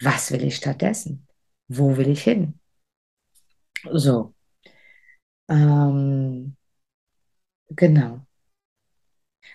was 0.00 0.30
will 0.32 0.44
ich 0.44 0.56
stattdessen? 0.56 1.26
Wo 1.68 1.96
will 1.96 2.08
ich 2.08 2.22
hin? 2.22 2.60
So. 3.92 4.34
Ähm, 5.48 6.56
genau. 7.70 8.26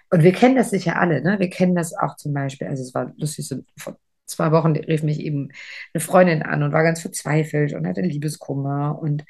Und 0.09 0.23
wir 0.23 0.31
kennen 0.31 0.55
das 0.55 0.69
sicher 0.69 1.00
alle, 1.00 1.21
ne? 1.21 1.39
Wir 1.39 1.50
kennen 1.50 1.75
das 1.75 1.93
auch 1.93 2.15
zum 2.17 2.33
Beispiel, 2.33 2.67
also 2.67 2.83
es 2.83 2.93
war 2.93 3.13
lustig, 3.17 3.47
so 3.47 3.63
vor 3.77 3.97
zwei 4.25 4.51
Wochen 4.51 4.75
rief 4.75 5.03
mich 5.03 5.19
eben 5.19 5.50
eine 5.93 6.01
Freundin 6.01 6.43
an 6.43 6.63
und 6.63 6.71
war 6.71 6.83
ganz 6.83 7.01
verzweifelt 7.01 7.73
und 7.73 7.88
hatte 7.88 8.01
Liebeskummer 8.01 9.00
und 9.00 9.25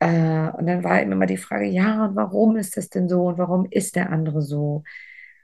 äh, 0.00 0.50
und 0.50 0.66
dann 0.66 0.84
war 0.84 1.00
immer 1.02 1.26
die 1.26 1.36
Frage, 1.38 1.66
ja, 1.66 2.06
und 2.06 2.16
warum 2.16 2.56
ist 2.56 2.76
das 2.76 2.88
denn 2.90 3.08
so 3.08 3.26
und 3.28 3.38
warum 3.38 3.66
ist 3.70 3.96
der 3.96 4.10
andere 4.10 4.42
so? 4.42 4.84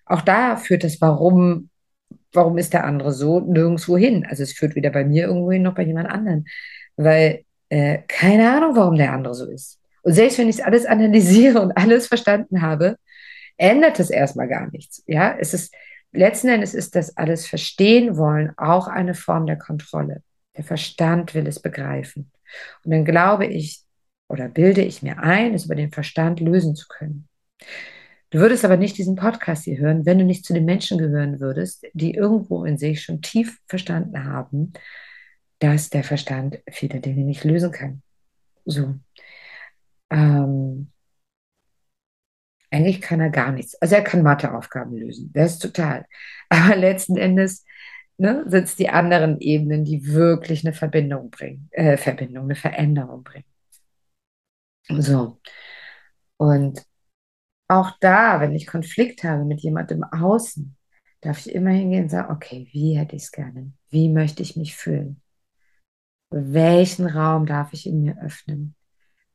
Auch 0.07 0.23
da 0.23 0.57
führt 0.57 0.85
das 0.85 1.01
Warum 1.01 1.71
warum 2.33 2.59
ist 2.59 2.73
der 2.73 2.85
andere 2.85 3.13
so 3.13 3.41
nirgendwo 3.41 3.97
hin? 3.97 4.27
Also 4.29 4.43
es 4.43 4.53
führt 4.53 4.75
weder 4.75 4.91
bei 4.91 5.05
mir 5.05 5.27
irgendwo 5.27 5.53
hin 5.53 5.63
noch 5.63 5.75
bei 5.75 5.83
jemand 5.83 6.09
anderen. 6.09 6.47
Weil 6.97 7.45
äh, 7.69 7.99
keine 8.09 8.51
Ahnung, 8.51 8.77
warum 8.77 8.97
der 8.97 9.13
andere 9.13 9.35
so 9.35 9.47
ist. 9.47 9.79
Und 10.03 10.15
selbst 10.15 10.39
wenn 10.39 10.49
ich 10.49 10.57
es 10.57 10.65
alles 10.65 10.87
analysiere 10.87 11.61
und 11.61 11.73
alles 11.73 12.07
verstanden 12.07 12.63
habe, 12.63 12.97
ändert 13.57 14.01
es 14.01 14.11
erstmal 14.11 14.49
gar 14.49 14.71
nichts. 14.71 15.03
Ja, 15.07 15.37
es 15.39 15.55
ist 15.55 15.75
letzten 16.13 16.49
Endes 16.49 16.75
ist 16.75 16.95
das 16.95 17.17
alles 17.17 17.47
verstehen 17.47 18.17
wollen 18.17 18.53
auch 18.57 18.89
eine 18.89 19.15
Form 19.15 19.47
der 19.47 19.57
Kontrolle. 19.57 20.23
Der 20.57 20.65
Verstand 20.65 21.35
will 21.35 21.47
es 21.47 21.61
begreifen. 21.61 22.31
Und 22.85 22.91
dann 22.91 23.05
glaube 23.05 23.47
ich 23.47 23.83
oder 24.29 24.49
bilde 24.49 24.83
ich 24.83 25.03
mir 25.03 25.19
ein, 25.19 25.55
es 25.55 25.67
über 25.67 25.75
den 25.75 25.93
Verstand 25.93 26.41
lösen 26.41 26.75
zu 26.75 26.87
können. 26.89 27.29
Du 28.33 28.39
würdest 28.39 28.65
aber 28.65 28.79
nicht 28.79 28.97
diesen 28.97 29.15
Podcast 29.15 29.65
hier 29.65 29.77
hören, 29.77 30.07
wenn 30.07 30.19
du 30.19 30.25
nicht 30.25 30.47
zu 30.47 30.55
den 30.55 30.65
Menschen 30.65 30.97
gehören 30.97 31.39
würdest, 31.39 31.85
die 31.93 32.15
irgendwo 32.15 32.65
in 32.65 32.79
sich 32.79 33.03
schon 33.03 33.21
tief 33.21 33.61
verstanden 33.67 34.25
haben, 34.25 34.73
dass 35.59 35.91
der 35.91 36.03
Verstand 36.03 36.59
viele 36.71 37.01
Dinge 37.01 37.25
nicht 37.25 37.45
lösen 37.45 37.73
kann. 37.73 38.03
So. 38.65 38.95
Ähm, 40.09 40.91
eigentlich 42.71 43.03
kann 43.03 43.21
er 43.21 43.29
gar 43.29 43.53
nichts. 43.53 43.75
Also 43.83 43.97
er 43.97 44.03
kann 44.03 44.23
Matheaufgaben 44.23 44.97
lösen. 44.97 45.31
Das 45.35 45.53
ist 45.53 45.59
total. 45.59 46.07
Aber 46.49 46.75
letzten 46.75 47.19
Endes 47.19 47.67
ne, 48.17 48.45
sind 48.47 48.65
es 48.65 48.77
die 48.77 48.89
anderen 48.89 49.41
Ebenen, 49.41 49.85
die 49.85 50.07
wirklich 50.07 50.65
eine 50.65 50.73
Verbindung 50.73 51.31
bringen, 51.31 51.69
äh, 51.73 51.99
Verbindung, 51.99 52.45
eine 52.45 52.55
Veränderung 52.55 53.25
bringen. 53.25 53.45
So. 54.89 55.39
Und 56.39 56.83
auch 57.73 57.91
da, 58.01 58.41
wenn 58.41 58.55
ich 58.55 58.67
Konflikt 58.67 59.25
habe 59.25 59.45
mit 59.45 59.61
jemandem 59.61 60.05
außen, 60.05 60.77
darf 61.21 61.39
ich 61.47 61.55
immer 61.55 61.71
hingehen 61.71 62.05
und 62.05 62.09
sagen, 62.11 62.33
okay, 62.33 62.69
wie 62.73 62.99
hätte 62.99 63.17
ich 63.17 63.23
es 63.23 63.33
gerne? 63.33 63.73
Wie 63.91 64.09
möchte 64.09 64.43
ich 64.43 64.57
mich 64.57 64.77
fühlen? 64.77 65.21
Welchen 66.31 67.07
Raum 67.07 67.47
darf 67.47 67.73
ich 67.73 67.87
in 67.87 68.03
mir 68.03 68.21
öffnen? 68.23 68.75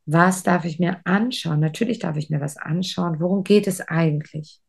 Was 0.05 0.43
darf 0.43 0.65
ich 0.65 0.79
mir 0.79 1.01
anschauen? 1.05 1.59
Natürlich 1.59 1.99
darf 1.99 2.17
ich 2.17 2.29
mir 2.29 2.41
was 2.41 2.57
anschauen. 2.57 3.19
Worum 3.19 3.43
geht 3.43 3.67
es 3.67 3.81
eigentlich? 3.81 4.61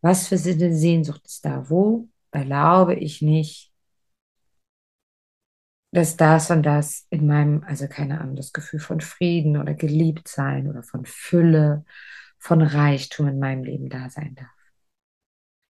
Was 0.00 0.28
für 0.28 0.36
eine 0.36 0.74
Sehnsucht 0.74 1.26
ist 1.26 1.44
da? 1.44 1.68
Wo 1.68 2.08
erlaube 2.30 2.94
ich 2.94 3.22
nicht, 3.22 3.72
dass 5.92 6.16
das 6.16 6.50
und 6.50 6.62
das 6.62 7.06
in 7.10 7.26
meinem, 7.26 7.64
also 7.64 7.88
keine 7.88 8.20
Ahnung, 8.20 8.36
das 8.36 8.52
Gefühl 8.52 8.80
von 8.80 9.00
Frieden 9.00 9.56
oder 9.56 9.74
geliebt 9.74 10.28
sein 10.28 10.68
oder 10.68 10.82
von 10.82 11.06
Fülle, 11.06 11.84
von 12.38 12.62
Reichtum 12.62 13.28
in 13.28 13.38
meinem 13.38 13.64
Leben 13.64 13.88
da 13.88 14.10
sein 14.10 14.34
darf. 14.34 14.48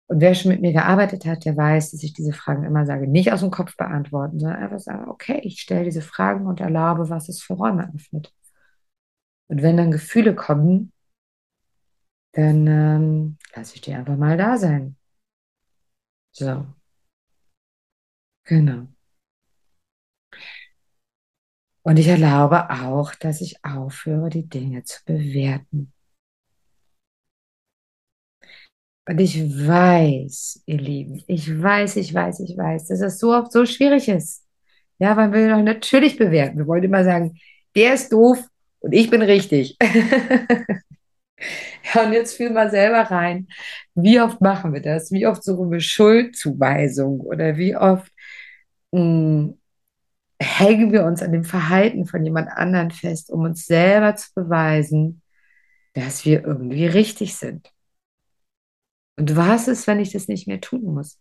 Und 0.07 0.21
wer 0.21 0.35
schon 0.35 0.51
mit 0.51 0.61
mir 0.61 0.71
gearbeitet 0.71 1.25
hat, 1.25 1.43
der 1.43 1.57
weiß, 1.57 1.91
dass 1.91 2.01
ich 2.03 2.13
diese 2.13 2.31
Fragen 2.31 2.63
immer 2.63 2.85
sage, 2.85 3.07
nicht 3.07 3.33
aus 3.33 3.41
dem 3.41 3.51
Kopf 3.51 3.75
beantworten, 3.75 4.39
sondern 4.39 4.63
einfach 4.63 4.79
sagen, 4.79 5.09
okay, 5.09 5.41
ich 5.43 5.59
stelle 5.59 5.83
diese 5.83 6.01
Fragen 6.01 6.47
und 6.47 6.61
erlaube, 6.61 7.09
was 7.09 7.27
es 7.27 7.41
für 7.41 7.53
Räume 7.55 7.91
öffnet. 7.93 8.33
Und 9.47 9.61
wenn 9.61 9.77
dann 9.77 9.91
Gefühle 9.91 10.33
kommen, 10.35 10.93
dann 12.33 12.67
ähm, 12.67 13.37
lasse 13.55 13.75
ich 13.75 13.81
die 13.81 13.93
einfach 13.93 14.15
mal 14.17 14.37
da 14.37 14.57
sein. 14.57 14.95
So. 16.31 16.65
Genau. 18.45 18.87
Und 21.83 21.97
ich 21.97 22.07
erlaube 22.07 22.69
auch, 22.69 23.15
dass 23.15 23.41
ich 23.41 23.63
aufhöre, 23.63 24.29
die 24.29 24.47
Dinge 24.47 24.83
zu 24.83 25.03
bewerten. 25.05 25.93
Und 29.07 29.19
ich 29.21 29.39
weiß, 29.39 30.63
ihr 30.65 30.77
Lieben, 30.77 31.23
ich 31.27 31.49
weiß, 31.61 31.95
ich 31.95 32.13
weiß, 32.13 32.41
ich 32.41 32.57
weiß, 32.57 32.87
dass 32.87 32.99
es 32.99 33.19
so 33.19 33.33
oft 33.33 33.53
so 33.53 33.65
schwierig 33.65 34.09
ist. 34.09 34.45
Ja, 34.99 35.15
weil 35.15 35.31
wir 35.31 35.49
doch 35.49 35.63
natürlich 35.63 36.17
bewerten. 36.17 36.57
Wir 36.57 36.67
wollen 36.67 36.83
immer 36.83 37.05
sagen, 37.05 37.39
der 37.75 37.93
ist 37.93 38.11
doof 38.11 38.39
und 38.79 38.91
ich 38.91 39.09
bin 39.09 39.21
richtig. 39.21 39.77
ja, 41.93 42.03
und 42.05 42.11
jetzt 42.11 42.35
fühl 42.35 42.49
mal 42.49 42.69
selber 42.69 43.03
rein. 43.03 43.47
Wie 43.95 44.19
oft 44.19 44.41
machen 44.41 44.73
wir 44.73 44.81
das? 44.81 45.09
Wie 45.11 45.25
oft 45.25 45.41
suchen 45.41 45.71
wir 45.71 45.79
Schuldzuweisung 45.79 47.21
oder 47.21 47.55
wie 47.55 47.77
oft 47.77 48.11
mh, 48.91 48.99
hm, 48.99 49.57
hängen 50.41 50.91
wir 50.91 51.05
uns 51.05 51.21
an 51.21 51.31
dem 51.31 51.45
Verhalten 51.45 52.05
von 52.05 52.25
jemand 52.25 52.49
anderen 52.49 52.91
fest, 52.91 53.31
um 53.31 53.41
uns 53.43 53.65
selber 53.65 54.15
zu 54.17 54.33
beweisen, 54.35 55.21
dass 55.93 56.25
wir 56.25 56.43
irgendwie 56.45 56.87
richtig 56.87 57.35
sind. 57.35 57.71
Und 59.17 59.35
was 59.35 59.67
ist, 59.67 59.87
wenn 59.87 59.99
ich 59.99 60.11
das 60.11 60.27
nicht 60.27 60.47
mehr 60.47 60.61
tun 60.61 60.93
muss? 60.93 61.19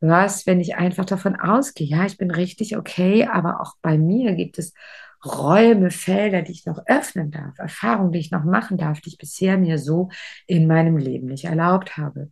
Was, 0.00 0.46
wenn 0.46 0.60
ich 0.60 0.76
einfach 0.76 1.04
davon 1.04 1.36
ausgehe, 1.36 1.86
ja, 1.86 2.04
ich 2.06 2.16
bin 2.16 2.30
richtig 2.30 2.76
okay, 2.76 3.26
aber 3.26 3.60
auch 3.60 3.74
bei 3.82 3.98
mir 3.98 4.34
gibt 4.34 4.58
es 4.58 4.72
Räume, 5.24 5.90
Felder, 5.90 6.42
die 6.42 6.52
ich 6.52 6.66
noch 6.66 6.82
öffnen 6.86 7.30
darf, 7.30 7.58
Erfahrungen, 7.58 8.12
die 8.12 8.18
ich 8.18 8.30
noch 8.30 8.44
machen 8.44 8.76
darf, 8.76 9.00
die 9.00 9.10
ich 9.10 9.18
bisher 9.18 9.56
mir 9.58 9.78
so 9.78 10.10
in 10.46 10.66
meinem 10.66 10.96
Leben 10.98 11.26
nicht 11.28 11.44
erlaubt 11.44 11.96
habe. 11.96 12.30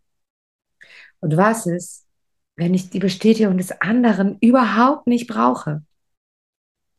Und 1.20 1.37
was 1.37 1.66
ist, 1.66 2.07
wenn 2.57 2.75
ich 2.75 2.90
die 2.90 2.98
Bestätigung 2.98 3.57
des 3.57 3.72
anderen 3.81 4.38
überhaupt 4.40 5.07
nicht 5.07 5.29
brauche? 5.29 5.83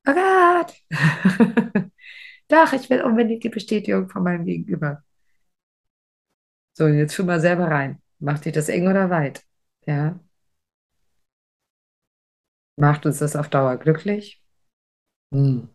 Oh 0.07 0.13
Gott! 0.13 0.73
Doch, 2.47 2.73
ich 2.73 2.89
will 2.89 3.01
unbedingt 3.03 3.43
die 3.43 3.49
Bestätigung 3.49 4.09
von 4.09 4.23
meinem 4.23 4.45
Gegenüber. 4.45 5.03
So, 6.73 6.87
jetzt 6.87 7.15
fühl 7.15 7.25
mal 7.25 7.39
selber 7.39 7.67
rein. 7.69 8.02
Macht 8.23 8.45
dich 8.45 8.53
das 8.53 8.69
eng 8.69 8.87
oder 8.87 9.09
weit? 9.11 9.43
Ja. 9.85 10.19
Macht 12.75 13.05
uns 13.07 13.17
das 13.19 13.35
auf 13.35 13.49
Dauer 13.49 13.77
glücklich? 13.77 14.43
Hm. 15.33 15.69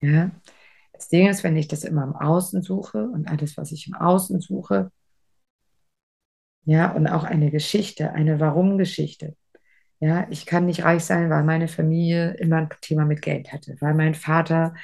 Ja. 0.00 0.30
Das 0.92 1.08
Ding 1.08 1.28
ist, 1.28 1.44
wenn 1.44 1.56
ich 1.56 1.68
das 1.68 1.84
immer 1.84 2.04
im 2.04 2.14
Außen 2.16 2.62
suche 2.62 3.04
und 3.08 3.28
alles, 3.28 3.56
was 3.56 3.72
ich 3.72 3.88
im 3.88 3.94
Außen 3.94 4.40
suche, 4.40 4.90
ja, 6.64 6.92
und 6.92 7.06
auch 7.06 7.24
eine 7.24 7.50
Geschichte, 7.50 8.12
eine 8.12 8.40
Warum-Geschichte. 8.40 9.36
Ja, 10.00 10.26
ich 10.30 10.46
kann 10.46 10.66
nicht 10.66 10.84
reich 10.84 11.04
sein, 11.04 11.30
weil 11.30 11.44
meine 11.44 11.68
Familie 11.68 12.34
immer 12.34 12.58
ein 12.58 12.68
Thema 12.82 13.04
mit 13.06 13.22
Geld 13.22 13.52
hatte, 13.52 13.76
weil 13.80 13.94
mein 13.94 14.14
Vater 14.14 14.74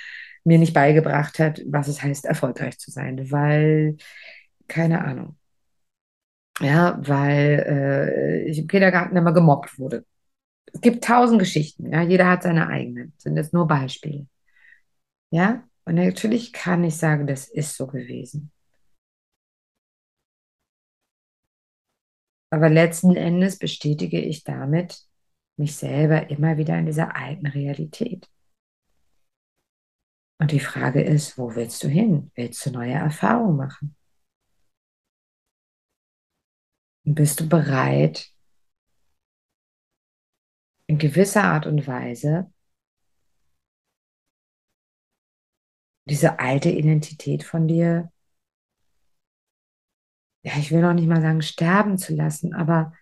mir 0.44 0.58
nicht 0.58 0.74
beigebracht 0.74 1.38
hat, 1.40 1.62
was 1.66 1.88
es 1.88 2.02
heißt, 2.02 2.26
erfolgreich 2.26 2.78
zu 2.78 2.90
sein, 2.90 3.30
weil, 3.30 3.96
keine 4.70 5.04
Ahnung, 5.04 5.36
ja, 6.60 6.98
weil 7.00 7.64
äh, 8.46 8.50
ich 8.50 8.58
im 8.58 8.66
Kindergarten 8.66 9.16
immer 9.16 9.32
gemobbt 9.32 9.78
wurde. 9.78 10.04
Es 10.72 10.80
gibt 10.80 11.04
tausend 11.04 11.40
Geschichten, 11.40 11.92
ja, 11.92 12.02
jeder 12.02 12.28
hat 12.28 12.42
seine 12.44 12.68
eigenen, 12.68 13.14
sind 13.18 13.36
jetzt 13.36 13.54
nur 13.54 13.66
Beispiele. 13.68 14.26
Ja, 15.30 15.64
und 15.84 15.96
natürlich 15.96 16.52
kann 16.52 16.84
ich 16.84 16.96
sagen, 16.96 17.26
das 17.26 17.48
ist 17.48 17.76
so 17.76 17.86
gewesen. 17.86 18.52
Aber 22.50 22.68
letzten 22.68 23.16
Endes 23.16 23.58
bestätige 23.58 24.20
ich 24.20 24.44
damit 24.44 24.98
mich 25.56 25.76
selber 25.76 26.30
immer 26.30 26.56
wieder 26.58 26.78
in 26.78 26.86
dieser 26.86 27.16
alten 27.16 27.46
Realität. 27.46 28.28
Und 30.38 30.52
die 30.52 30.60
Frage 30.60 31.02
ist, 31.02 31.38
wo 31.38 31.54
willst 31.54 31.84
du 31.84 31.88
hin? 31.88 32.30
Willst 32.34 32.64
du 32.64 32.70
neue 32.70 32.94
Erfahrungen 32.94 33.56
machen? 33.56 33.94
Bist 37.04 37.40
du 37.40 37.48
bereit, 37.48 38.32
in 40.86 40.98
gewisser 40.98 41.44
Art 41.44 41.66
und 41.66 41.86
Weise 41.86 42.52
diese 46.04 46.38
alte 46.40 46.68
Identität 46.70 47.42
von 47.44 47.66
dir, 47.68 48.10
ja, 50.42 50.52
ich 50.58 50.70
will 50.70 50.80
noch 50.80 50.94
nicht 50.94 51.06
mal 51.08 51.20
sagen, 51.20 51.42
sterben 51.42 51.98
zu 51.98 52.14
lassen, 52.14 52.54
aber 52.54 52.92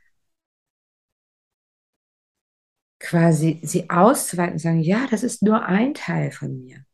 quasi 3.01 3.61
sie 3.63 3.91
auszuweiten 3.91 4.55
und 4.55 4.59
sagen, 4.59 4.81
ja, 4.81 5.07
das 5.11 5.23
ist 5.23 5.43
nur 5.43 5.65
ein 5.65 5.95
Teil 5.95 6.31
von 6.33 6.59
mir. 6.59 6.85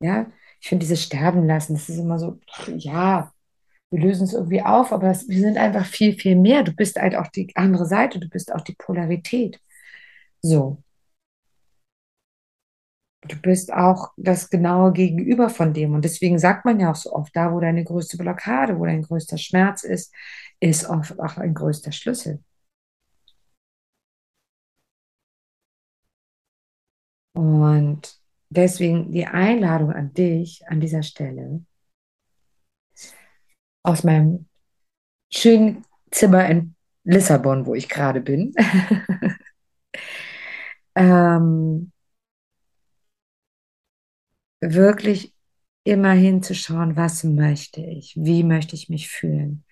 Ja, 0.00 0.32
ich 0.60 0.68
finde 0.70 0.84
dieses 0.86 1.04
Sterben 1.04 1.46
lassen, 1.46 1.74
das 1.74 1.90
ist 1.90 1.98
immer 1.98 2.20
so, 2.20 2.40
ja, 2.68 3.33
wir 3.94 4.00
lösen 4.00 4.24
es 4.24 4.34
irgendwie 4.34 4.62
auf, 4.62 4.92
aber 4.92 5.10
es, 5.10 5.28
wir 5.28 5.40
sind 5.40 5.56
einfach 5.56 5.86
viel, 5.86 6.14
viel 6.14 6.34
mehr. 6.36 6.64
Du 6.64 6.72
bist 6.72 6.96
halt 6.96 7.14
auch 7.14 7.28
die 7.28 7.54
andere 7.54 7.86
Seite, 7.86 8.18
du 8.18 8.28
bist 8.28 8.52
auch 8.52 8.62
die 8.62 8.74
Polarität. 8.74 9.60
So. 10.42 10.82
Du 13.28 13.36
bist 13.40 13.72
auch 13.72 14.12
das 14.16 14.50
genaue 14.50 14.92
Gegenüber 14.92 15.48
von 15.48 15.72
dem. 15.72 15.94
Und 15.94 16.04
deswegen 16.04 16.38
sagt 16.38 16.64
man 16.64 16.80
ja 16.80 16.90
auch 16.90 16.96
so 16.96 17.12
oft, 17.12 17.34
da 17.36 17.52
wo 17.52 17.60
deine 17.60 17.84
größte 17.84 18.18
Blockade, 18.18 18.78
wo 18.78 18.84
dein 18.84 19.02
größter 19.02 19.38
Schmerz 19.38 19.84
ist, 19.84 20.12
ist 20.60 20.88
oft 20.88 21.18
auch 21.20 21.36
ein 21.38 21.54
größter 21.54 21.92
Schlüssel. 21.92 22.42
Und 27.32 28.18
deswegen 28.50 29.12
die 29.12 29.26
Einladung 29.26 29.92
an 29.92 30.12
dich 30.14 30.64
an 30.68 30.80
dieser 30.80 31.02
Stelle 31.02 31.64
aus 33.84 34.02
meinem 34.02 34.46
schönen 35.32 35.84
Zimmer 36.10 36.48
in 36.48 36.74
Lissabon, 37.04 37.66
wo 37.66 37.74
ich 37.74 37.88
gerade 37.88 38.20
bin. 38.20 38.54
ähm, 40.96 41.92
wirklich 44.60 45.34
immer 45.84 46.12
hinzuschauen, 46.12 46.96
was 46.96 47.24
möchte 47.24 47.82
ich? 47.82 48.14
Wie 48.16 48.42
möchte 48.42 48.74
ich 48.74 48.88
mich 48.88 49.10
fühlen? 49.10 49.64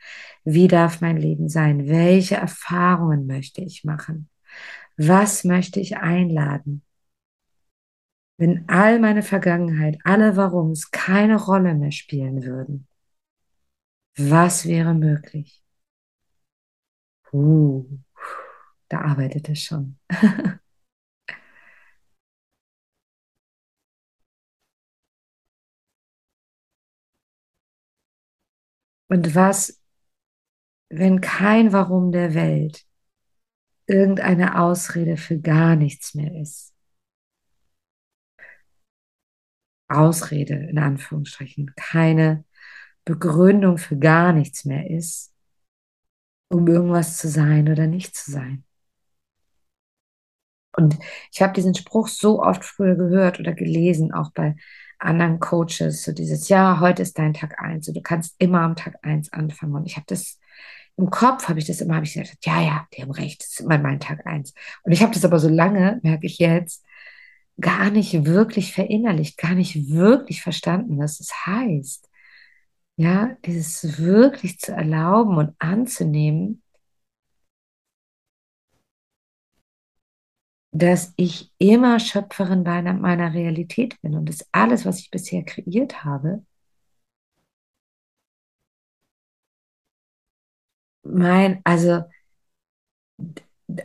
Wie 0.44 0.68
darf 0.68 1.00
mein 1.00 1.16
Leben 1.16 1.48
sein? 1.48 1.88
Welche 1.88 2.36
Erfahrungen 2.36 3.26
möchte 3.26 3.62
ich 3.62 3.84
machen? 3.84 4.28
Was 4.98 5.44
möchte 5.44 5.80
ich 5.80 5.96
einladen? 5.96 6.82
Wenn 8.36 8.68
all 8.68 9.00
meine 9.00 9.22
Vergangenheit, 9.22 9.98
alle 10.04 10.36
Warums 10.36 10.90
keine 10.90 11.36
Rolle 11.36 11.74
mehr 11.74 11.92
spielen 11.92 12.44
würden, 12.44 12.86
was 14.16 14.66
wäre 14.66 14.94
möglich? 14.94 15.62
Uh, 17.32 17.84
da 18.88 19.00
arbeitet 19.00 19.48
es 19.48 19.62
schon. 19.62 19.98
Und 29.08 29.34
was, 29.34 29.78
wenn 30.88 31.20
kein 31.20 31.72
Warum 31.72 32.12
der 32.12 32.34
Welt 32.34 32.86
irgendeine 33.86 34.58
Ausrede 34.58 35.16
für 35.18 35.38
gar 35.38 35.76
nichts 35.76 36.14
mehr 36.14 36.34
ist? 36.40 36.74
Ausrede 39.88 40.54
in 40.54 40.78
Anführungsstrichen, 40.78 41.74
keine 41.76 42.44
Begründung 43.04 43.78
für 43.78 43.98
gar 43.98 44.32
nichts 44.32 44.64
mehr 44.64 44.88
ist, 44.88 45.32
um 46.48 46.66
irgendwas 46.66 47.16
zu 47.16 47.28
sein 47.28 47.68
oder 47.70 47.86
nicht 47.86 48.14
zu 48.14 48.30
sein. 48.30 48.64
Und 50.74 50.98
ich 51.30 51.42
habe 51.42 51.52
diesen 51.52 51.74
Spruch 51.74 52.08
so 52.08 52.42
oft 52.42 52.64
früher 52.64 52.94
gehört 52.94 53.38
oder 53.40 53.52
gelesen, 53.52 54.12
auch 54.12 54.32
bei 54.32 54.56
anderen 54.98 55.40
Coaches, 55.40 56.02
so 56.04 56.12
dieses, 56.12 56.48
ja, 56.48 56.80
heute 56.80 57.02
ist 57.02 57.18
dein 57.18 57.34
Tag 57.34 57.60
eins, 57.60 57.88
und 57.88 57.96
du 57.96 58.02
kannst 58.02 58.34
immer 58.38 58.60
am 58.62 58.76
Tag 58.76 58.96
eins 59.02 59.32
anfangen. 59.32 59.74
Und 59.74 59.86
ich 59.86 59.96
habe 59.96 60.06
das 60.08 60.38
im 60.96 61.10
Kopf, 61.10 61.48
habe 61.48 61.58
ich 61.58 61.66
das 61.66 61.80
immer, 61.80 61.96
habe 61.96 62.06
ich 62.06 62.14
gesagt, 62.14 62.38
ja, 62.44 62.60
ja, 62.62 62.86
die 62.94 63.02
haben 63.02 63.10
recht, 63.10 63.42
das 63.42 63.50
ist 63.50 63.60
immer 63.60 63.78
mein 63.78 64.00
Tag 64.00 64.26
eins. 64.26 64.54
Und 64.82 64.92
ich 64.92 65.02
habe 65.02 65.12
das 65.12 65.24
aber 65.24 65.38
so 65.38 65.48
lange, 65.48 66.00
merke 66.02 66.26
ich 66.26 66.38
jetzt, 66.38 66.84
gar 67.60 67.90
nicht 67.90 68.24
wirklich 68.24 68.72
verinnerlicht, 68.72 69.36
gar 69.38 69.54
nicht 69.54 69.90
wirklich 69.90 70.42
verstanden, 70.42 70.98
was 70.98 71.20
es 71.20 71.32
heißt. 71.46 72.08
Ja, 73.02 73.36
dieses 73.44 73.98
wirklich 73.98 74.58
zu 74.60 74.70
erlauben 74.72 75.36
und 75.36 75.54
anzunehmen, 75.58 76.62
dass 80.72 81.12
ich 81.16 81.50
immer 81.58 81.98
Schöpferin 82.00 82.62
meiner, 82.62 82.92
meiner 82.94 83.32
Realität 83.34 83.98
bin 84.02 84.14
und 84.14 84.28
dass 84.28 84.46
alles, 84.52 84.84
was 84.86 84.98
ich 85.00 85.10
bisher 85.10 85.42
kreiert 85.44 86.04
habe, 86.04 86.44
mein, 91.04 91.60
also, 91.64 92.04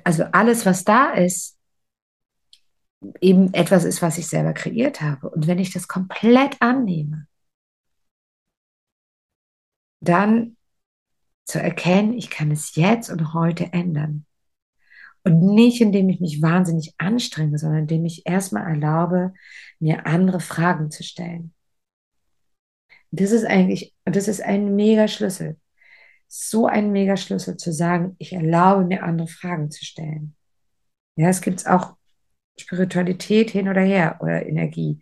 also 0.04 0.24
alles, 0.32 0.66
was 0.66 0.84
da 0.84 1.12
ist, 1.14 1.58
eben 3.22 3.54
etwas 3.54 3.84
ist, 3.84 4.02
was 4.02 4.18
ich 4.18 4.28
selber 4.28 4.54
kreiert 4.54 5.02
habe. 5.02 5.30
Und 5.30 5.48
wenn 5.48 5.60
ich 5.60 5.72
das 5.72 5.88
komplett 5.88 6.62
annehme, 6.62 7.27
dann 10.00 10.58
zu 11.46 11.62
erkennen, 11.62 12.14
ich 12.14 12.30
kann 12.30 12.52
es 12.52 12.76
jetzt 12.76 13.10
und 13.10 13.34
heute 13.34 13.72
ändern. 13.74 14.26
Und 15.24 15.42
nicht, 15.42 15.82
indem 15.82 16.10
ich 16.10 16.20
mich 16.20 16.42
wahnsinnig 16.42 16.94
anstrenge, 16.98 17.58
sondern 17.58 17.82
indem 17.82 18.06
ich 18.06 18.26
erstmal 18.26 18.68
erlaube, 18.68 19.34
mir 19.80 20.06
andere 20.06 20.40
Fragen 20.40 20.90
zu 20.92 21.04
stellen. 21.04 21.54
Das 23.12 23.32
ist 23.32 23.46
eigentlich, 23.46 23.94
das 24.06 24.28
ist 24.28 24.42
ein 24.42 24.76
mega 24.76 25.08
Schlüssel. 25.08 25.58
So 26.28 26.66
ein 26.66 26.92
mega 26.92 27.16
Schlüssel 27.16 27.58
zu 27.58 27.72
sagen, 27.72 28.16
ich 28.20 28.34
erlaube 28.34 28.86
mir 28.86 29.04
andere 29.04 29.28
Fragen 29.28 29.72
zu 29.72 29.84
stellen. 29.86 30.36
Ja, 31.16 31.30
es 31.30 31.42
gibt 31.42 31.66
auch 31.68 31.98
Spiritualität 32.60 33.50
hin 33.50 33.70
oder 33.70 33.82
her 33.82 34.18
oder 34.20 34.46
Energie. 34.46 35.02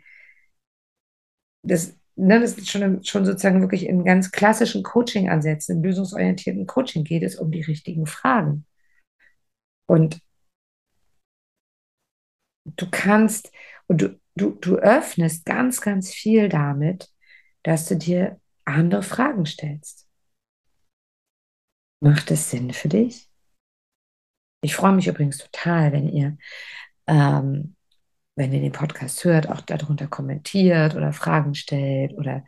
Das, 1.64 1.98
ne, 2.16 2.40
das 2.40 2.58
ist 2.58 2.70
schon, 2.70 3.04
schon 3.04 3.26
sozusagen 3.26 3.62
wirklich 3.62 3.86
in 3.86 4.04
ganz 4.06 4.32
klassischen 4.32 4.84
Coaching-Ansätzen, 4.84 5.78
in 5.78 5.84
lösungsorientierten 5.84 6.66
Coaching 6.68 7.04
geht 7.04 7.24
es 7.24 7.36
um 7.36 7.52
die 7.52 7.62
richtigen 7.62 8.06
Fragen. 8.06 8.66
Und 9.88 10.22
du 12.66 12.90
kannst, 12.90 13.52
und 13.88 14.02
du, 14.02 14.20
du, 14.36 14.52
du 14.52 14.78
öffnest 14.78 15.46
ganz, 15.46 15.82
ganz 15.82 16.12
viel 16.12 16.50
damit, 16.50 17.10
dass 17.64 17.88
du 17.88 17.96
dir 17.96 18.40
andere 18.66 19.04
Fragen 19.04 19.46
stellst. 19.46 20.08
Macht 22.02 22.32
es 22.32 22.50
Sinn 22.50 22.74
für 22.74 22.90
dich? 22.90 23.30
Ich 24.62 24.76
freue 24.76 24.94
mich 24.94 25.08
übrigens 25.08 25.38
total, 25.38 25.92
wenn 25.92 26.10
ihr, 26.10 26.38
ähm, 27.08 27.75
wenn 28.36 28.54
ihr 28.54 28.62
den 28.62 28.72
Podcast 28.72 29.24
hört, 29.24 29.50
auch 29.50 29.62
darunter 29.62 30.08
kommentiert 30.08 30.96
oder 30.96 31.14
Fragen 31.14 31.56
stellt 31.56 32.14
oder 32.18 32.44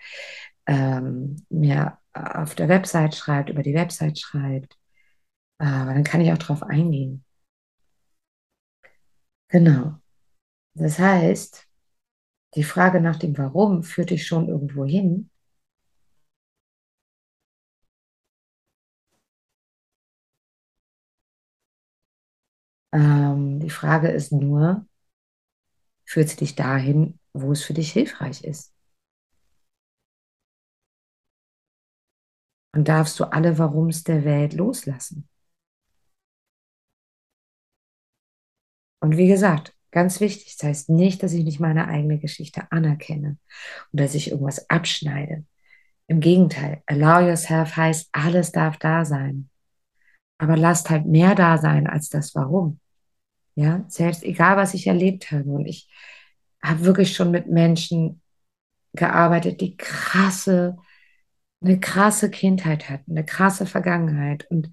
ähm, 0.67 1.37
mir 1.49 1.97
auf 2.13 2.55
der 2.55 2.69
Website 2.69 3.15
schreibt, 3.15 3.49
über 3.49 3.63
die 3.63 3.73
Website 3.73 4.19
schreibt. 4.19 4.77
Aber 5.59 5.93
dann 5.93 6.03
kann 6.03 6.21
ich 6.21 6.31
auch 6.33 6.37
darauf 6.37 6.63
eingehen. 6.63 7.23
Genau. 9.49 9.99
Das 10.75 10.99
heißt, 10.99 11.67
die 12.55 12.63
Frage 12.63 13.01
nach 13.01 13.17
dem 13.17 13.37
Warum 13.37 13.83
führt 13.83 14.11
dich 14.11 14.27
schon 14.27 14.49
irgendwo 14.49 14.85
hin. 14.85 15.29
Ähm, 22.91 23.59
die 23.59 23.69
Frage 23.69 24.09
ist 24.09 24.31
nur, 24.31 24.85
führt 26.07 26.39
dich 26.39 26.55
dahin, 26.55 27.19
wo 27.33 27.51
es 27.51 27.63
für 27.63 27.73
dich 27.73 27.91
hilfreich 27.91 28.43
ist? 28.43 28.73
Und 32.73 32.87
darfst 32.87 33.19
du 33.19 33.25
alle 33.25 33.57
Warums 33.57 34.03
der 34.03 34.23
Welt 34.23 34.53
loslassen? 34.53 35.27
Und 38.99 39.17
wie 39.17 39.27
gesagt, 39.27 39.75
ganz 39.91 40.19
wichtig, 40.19 40.55
das 40.57 40.67
heißt 40.67 40.89
nicht, 40.89 41.23
dass 41.23 41.33
ich 41.33 41.43
nicht 41.43 41.59
meine 41.59 41.87
eigene 41.87 42.19
Geschichte 42.19 42.71
anerkenne 42.71 43.37
und 43.91 43.99
dass 43.99 44.15
ich 44.15 44.31
irgendwas 44.31 44.69
abschneide. 44.69 45.45
Im 46.07 46.19
Gegenteil, 46.19 46.83
allow 46.85 47.19
yourself 47.19 47.75
heißt, 47.75 48.09
alles 48.13 48.51
darf 48.51 48.77
da 48.77 49.05
sein. 49.05 49.49
Aber 50.37 50.55
lasst 50.55 50.89
halt 50.89 51.05
mehr 51.05 51.35
da 51.35 51.57
sein 51.57 51.87
als 51.87 52.09
das 52.09 52.33
Warum. 52.35 52.79
Ja, 53.57 53.83
selbst 53.87 54.23
egal, 54.23 54.55
was 54.55 54.75
ich 54.75 54.85
erlebt 54.85 55.31
habe. 55.31 55.49
Und 55.49 55.65
ich 55.65 55.89
habe 56.61 56.85
wirklich 56.85 57.15
schon 57.15 57.31
mit 57.31 57.47
Menschen 57.47 58.21
gearbeitet, 58.93 59.61
die 59.61 59.75
krasse, 59.75 60.77
eine 61.61 61.79
krasse 61.79 62.29
Kindheit 62.29 62.87
hatten, 62.87 63.11
eine 63.13 63.25
krasse 63.25 63.65
Vergangenheit. 63.65 64.45
Und 64.51 64.69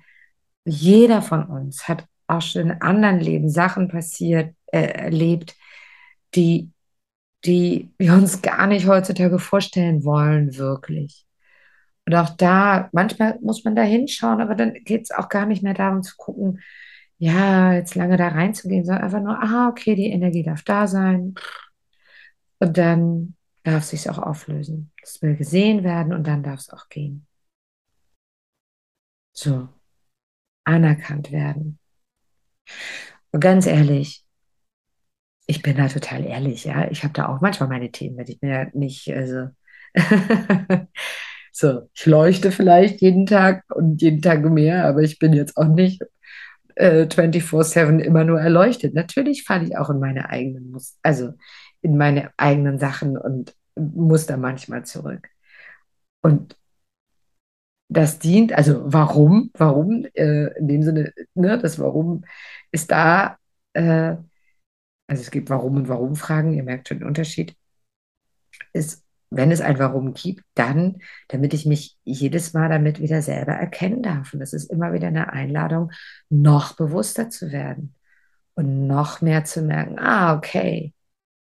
jeder 0.66 1.22
von 1.22 1.44
uns 1.44 1.88
hat 1.88 2.06
auch 2.26 2.42
schon 2.42 2.62
in 2.62 2.82
anderen 2.82 3.20
Leben 3.20 3.48
Sachen 3.48 3.88
passiert, 3.88 4.54
äh, 4.66 4.82
erlebt, 4.82 5.56
die, 6.34 6.70
die 7.46 7.90
wir 7.96 8.12
uns 8.12 8.42
gar 8.42 8.66
nicht 8.66 8.86
heutzutage 8.86 9.38
vorstellen 9.38 10.04
wollen, 10.04 10.58
wirklich. 10.58 11.24
Und 12.04 12.14
auch 12.16 12.28
da, 12.36 12.90
manchmal 12.92 13.38
muss 13.40 13.64
man 13.64 13.74
da 13.76 13.82
hinschauen, 13.82 14.42
aber 14.42 14.54
dann 14.54 14.74
geht 14.74 15.04
es 15.04 15.10
auch 15.10 15.30
gar 15.30 15.46
nicht 15.46 15.62
mehr 15.62 15.72
darum 15.72 16.02
zu 16.02 16.16
gucken, 16.18 16.60
ja, 17.24 17.72
jetzt 17.72 17.94
lange 17.94 18.18
da 18.18 18.28
reinzugehen, 18.28 18.84
sondern 18.84 19.04
einfach 19.04 19.22
nur, 19.22 19.42
aha, 19.42 19.68
okay, 19.70 19.94
die 19.94 20.10
Energie 20.10 20.42
darf 20.42 20.62
da 20.62 20.86
sein. 20.86 21.34
Und 22.58 22.76
dann 22.76 23.34
darf 23.62 23.84
es 23.84 23.90
sich 23.90 24.10
auch 24.10 24.18
auflösen. 24.18 24.92
Es 25.02 25.22
will 25.22 25.34
gesehen 25.34 25.84
werden 25.84 26.12
und 26.12 26.26
dann 26.26 26.42
darf 26.42 26.60
es 26.60 26.70
auch 26.70 26.90
gehen. 26.90 27.26
So, 29.32 29.70
anerkannt 30.64 31.32
werden. 31.32 31.78
Und 33.32 33.40
ganz 33.40 33.64
ehrlich, 33.64 34.22
ich 35.46 35.62
bin 35.62 35.78
da 35.78 35.88
total 35.88 36.26
ehrlich, 36.26 36.64
ja. 36.64 36.90
Ich 36.90 37.04
habe 37.04 37.14
da 37.14 37.28
auch 37.28 37.40
manchmal 37.40 37.70
meine 37.70 37.90
Themen 37.90 38.16
mit. 38.16 38.28
Ich 38.28 38.38
ja 38.42 38.66
nicht, 38.74 39.10
also 39.10 39.48
so, 41.52 41.88
ich 41.94 42.04
leuchte 42.04 42.52
vielleicht 42.52 43.00
jeden 43.00 43.24
Tag 43.24 43.64
und 43.74 44.02
jeden 44.02 44.20
Tag 44.20 44.44
mehr, 44.44 44.84
aber 44.84 45.00
ich 45.00 45.18
bin 45.18 45.32
jetzt 45.32 45.56
auch 45.56 45.68
nicht 45.68 46.02
äh, 46.76 47.06
24-7 47.06 47.98
immer 48.00 48.24
nur 48.24 48.40
erleuchtet. 48.40 48.94
Natürlich 48.94 49.44
falle 49.44 49.64
ich 49.64 49.76
auch 49.76 49.90
in 49.90 50.00
meine 50.00 50.28
eigenen 50.30 50.70
Muster, 50.70 50.98
also 51.02 51.32
in 51.82 51.96
meine 51.96 52.32
eigenen 52.36 52.78
Sachen 52.78 53.16
und 53.18 53.54
Muster 53.76 54.36
manchmal 54.36 54.84
zurück. 54.84 55.28
Und 56.22 56.56
das 57.88 58.18
dient, 58.18 58.52
also 58.52 58.82
warum, 58.92 59.50
warum, 59.54 60.06
äh, 60.14 60.46
in 60.58 60.68
dem 60.68 60.82
Sinne, 60.82 61.12
ne, 61.34 61.58
das 61.58 61.78
Warum 61.78 62.24
ist 62.72 62.90
da, 62.90 63.38
äh, 63.74 64.16
also 65.06 65.22
es 65.22 65.30
gibt 65.30 65.50
Warum 65.50 65.76
und 65.76 65.88
Warum-Fragen, 65.88 66.54
ihr 66.54 66.64
merkt 66.64 66.88
schon 66.88 66.98
den 67.00 67.08
Unterschied, 67.08 67.56
ist, 68.72 69.03
wenn 69.36 69.50
es 69.50 69.60
ein 69.60 69.78
Warum 69.78 70.14
gibt, 70.14 70.42
dann, 70.54 70.98
damit 71.28 71.54
ich 71.54 71.66
mich 71.66 71.96
jedes 72.04 72.52
Mal 72.52 72.68
damit 72.68 73.00
wieder 73.00 73.22
selber 73.22 73.52
erkennen 73.52 74.02
darf. 74.02 74.32
Und 74.32 74.40
das 74.40 74.52
ist 74.52 74.70
immer 74.70 74.92
wieder 74.92 75.08
eine 75.08 75.32
Einladung, 75.32 75.90
noch 76.28 76.76
bewusster 76.76 77.30
zu 77.30 77.52
werden 77.52 77.94
und 78.54 78.86
noch 78.86 79.20
mehr 79.20 79.44
zu 79.44 79.62
merken, 79.62 79.98
ah, 79.98 80.36
okay, 80.36 80.94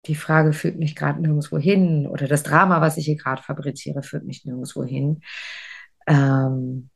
die 0.07 0.15
Frage 0.15 0.53
führt 0.53 0.79
mich 0.79 0.97
gerade 0.97 1.21
nirgendwo 1.21 1.59
hin 1.59 2.07
oder 2.07 2.27
das 2.27 2.43
Drama, 2.43 2.81
was 2.81 2.97
ich 2.97 3.05
hier 3.05 3.17
gerade 3.17 3.43
fabriziere, 3.43 4.03
führt 4.03 4.25
mich 4.25 4.45
nirgendwo 4.45 4.85
hin. 4.85 5.23
Ähm, 6.07 6.91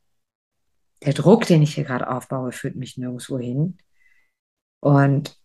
der 1.04 1.12
Druck, 1.12 1.46
den 1.46 1.62
ich 1.62 1.74
hier 1.74 1.84
gerade 1.84 2.08
aufbaue, 2.08 2.52
führt 2.52 2.76
mich 2.76 2.96
nirgendwo 2.96 3.38
hin. 3.38 3.76
Und 4.80 5.36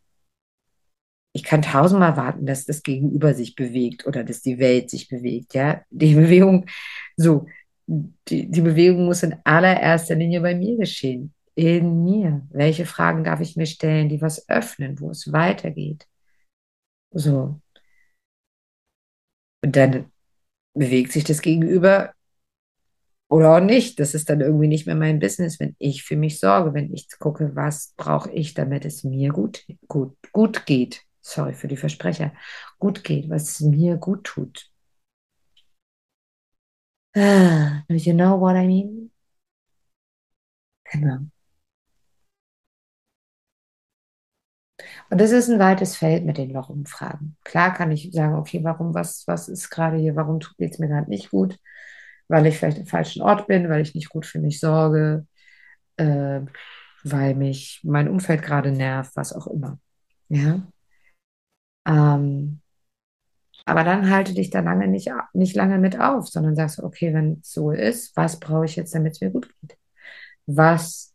ich 1.34 1.44
kann 1.44 1.62
tausendmal 1.62 2.18
warten, 2.18 2.46
dass 2.46 2.65
das 2.65 2.84
Gegenüber 2.84 3.34
sich 3.34 3.56
bewegt 3.56 4.08
oder 4.08 4.24
dass 4.24 4.42
die 4.42 4.60
Welt 4.60 4.89
sich 4.89 5.10
bewegt. 5.10 5.54
Ja, 5.54 5.84
die 5.89 6.15
Bewegung, 6.15 6.65
so, 7.15 7.46
die, 7.88 8.50
die 8.50 8.62
Bewegung 8.62 9.06
muss 9.06 9.24
in 9.24 9.36
allererster 9.44 10.15
Linie 10.15 10.42
bei 10.42 10.56
mir 10.56 10.78
geschehen. 10.78 11.34
In 11.56 12.04
mir. 12.04 12.48
Welche 12.52 12.86
Fragen 12.86 13.24
darf 13.24 13.42
ich 13.42 13.56
mir 13.58 13.65
stellen, 13.65 14.10
die 14.10 14.22
was 14.22 14.48
öffnen, 14.50 15.00
wo 15.00 15.12
es 15.12 15.32
weitergeht? 15.32 16.08
So. 17.12 17.60
Und 19.63 19.76
dann 19.76 20.12
bewegt 20.74 21.12
sich 21.12 21.24
das 21.26 21.42
Gegenüber 21.42 22.13
oder 23.30 23.56
auch 23.58 23.60
nicht. 23.60 24.00
Das 24.00 24.13
ist 24.15 24.30
dann 24.30 24.42
irgendwie 24.42 24.68
nicht 24.68 24.86
mehr 24.88 24.96
mein 24.96 25.20
Business, 25.20 25.60
wenn 25.60 25.76
ich 25.80 26.04
für 26.04 26.15
mich 26.15 26.39
sorge, 26.39 26.74
wenn 26.74 26.94
ich 26.94 27.08
gucke, 27.20 27.56
was 27.56 27.94
brauche 27.98 28.32
ich, 28.32 28.54
damit 28.54 28.86
es 28.86 29.04
mir 29.04 29.32
gut, 29.32 29.65
gut, 29.88 30.15
gut 30.32 30.65
geht 30.65 31.04
sorry 31.22 31.54
für 31.54 31.68
die 31.68 31.78
Versprecher, 31.78 32.34
gut 32.80 33.04
geht, 33.04 33.30
was 33.30 33.60
mir 33.62 33.98
gut 33.98 34.24
tut. 34.26 34.70
Ah, 37.16 37.84
you 37.90 38.14
know 38.14 38.36
what 38.38 38.56
I 38.56 38.66
mean? 38.68 39.12
Genau. 40.92 41.30
Und 45.10 45.20
das 45.22 45.32
ist 45.32 45.50
ein 45.50 45.60
weites 45.60 45.96
Feld 45.98 46.26
mit 46.26 46.38
den 46.38 46.52
Lochumfragen. 46.52 47.38
Klar 47.44 47.74
kann 47.74 47.92
ich 47.92 48.10
sagen, 48.14 48.36
okay, 48.36 48.64
warum, 48.64 48.94
was, 48.94 49.24
was 49.28 49.48
ist 49.50 49.70
gerade 49.70 49.98
hier, 49.98 50.16
warum 50.16 50.40
tut 50.40 50.56
es 50.60 50.80
mir 50.80 50.88
gerade 50.88 51.10
nicht 51.10 51.32
gut? 51.32 51.58
Weil 52.28 52.46
ich 52.46 52.58
vielleicht 52.58 52.78
im 52.80 52.86
falschen 52.88 53.22
Ort 53.22 53.48
bin, 53.48 53.70
weil 53.70 53.82
ich 53.82 53.96
nicht 53.96 54.10
gut 54.10 54.26
für 54.26 54.40
mich 54.40 54.60
sorge, 54.60 55.26
äh, 55.98 56.42
weil 57.04 57.36
mich 57.36 57.82
mein 57.84 58.10
Umfeld 58.10 58.44
gerade 58.44 58.72
nervt, 58.72 59.16
was 59.16 59.34
auch 59.34 59.48
immer. 59.48 59.80
Ja. 60.30 60.62
Ähm, 61.89 62.62
aber 63.65 63.84
dann 63.84 64.10
halte 64.10 64.34
dich 64.34 64.49
da 64.49 64.62
lange 64.62 64.88
nicht, 64.88 65.12
nicht 65.34 65.56
lange 65.56 65.78
mit 65.78 65.99
auf, 65.99 66.28
sondern 66.28 66.56
sagst, 66.56 66.80
okay, 66.80 67.13
wenn 67.13 67.39
es 67.41 67.52
so 67.52 67.71
ist, 67.71 68.15
was 68.15 68.39
brauche 68.39 68.65
ich 68.65 68.75
jetzt, 68.75 68.95
damit 68.95 69.13
es 69.13 69.21
mir 69.21 69.32
gut 69.32 69.49
geht? 69.62 69.78
Was, 70.45 71.13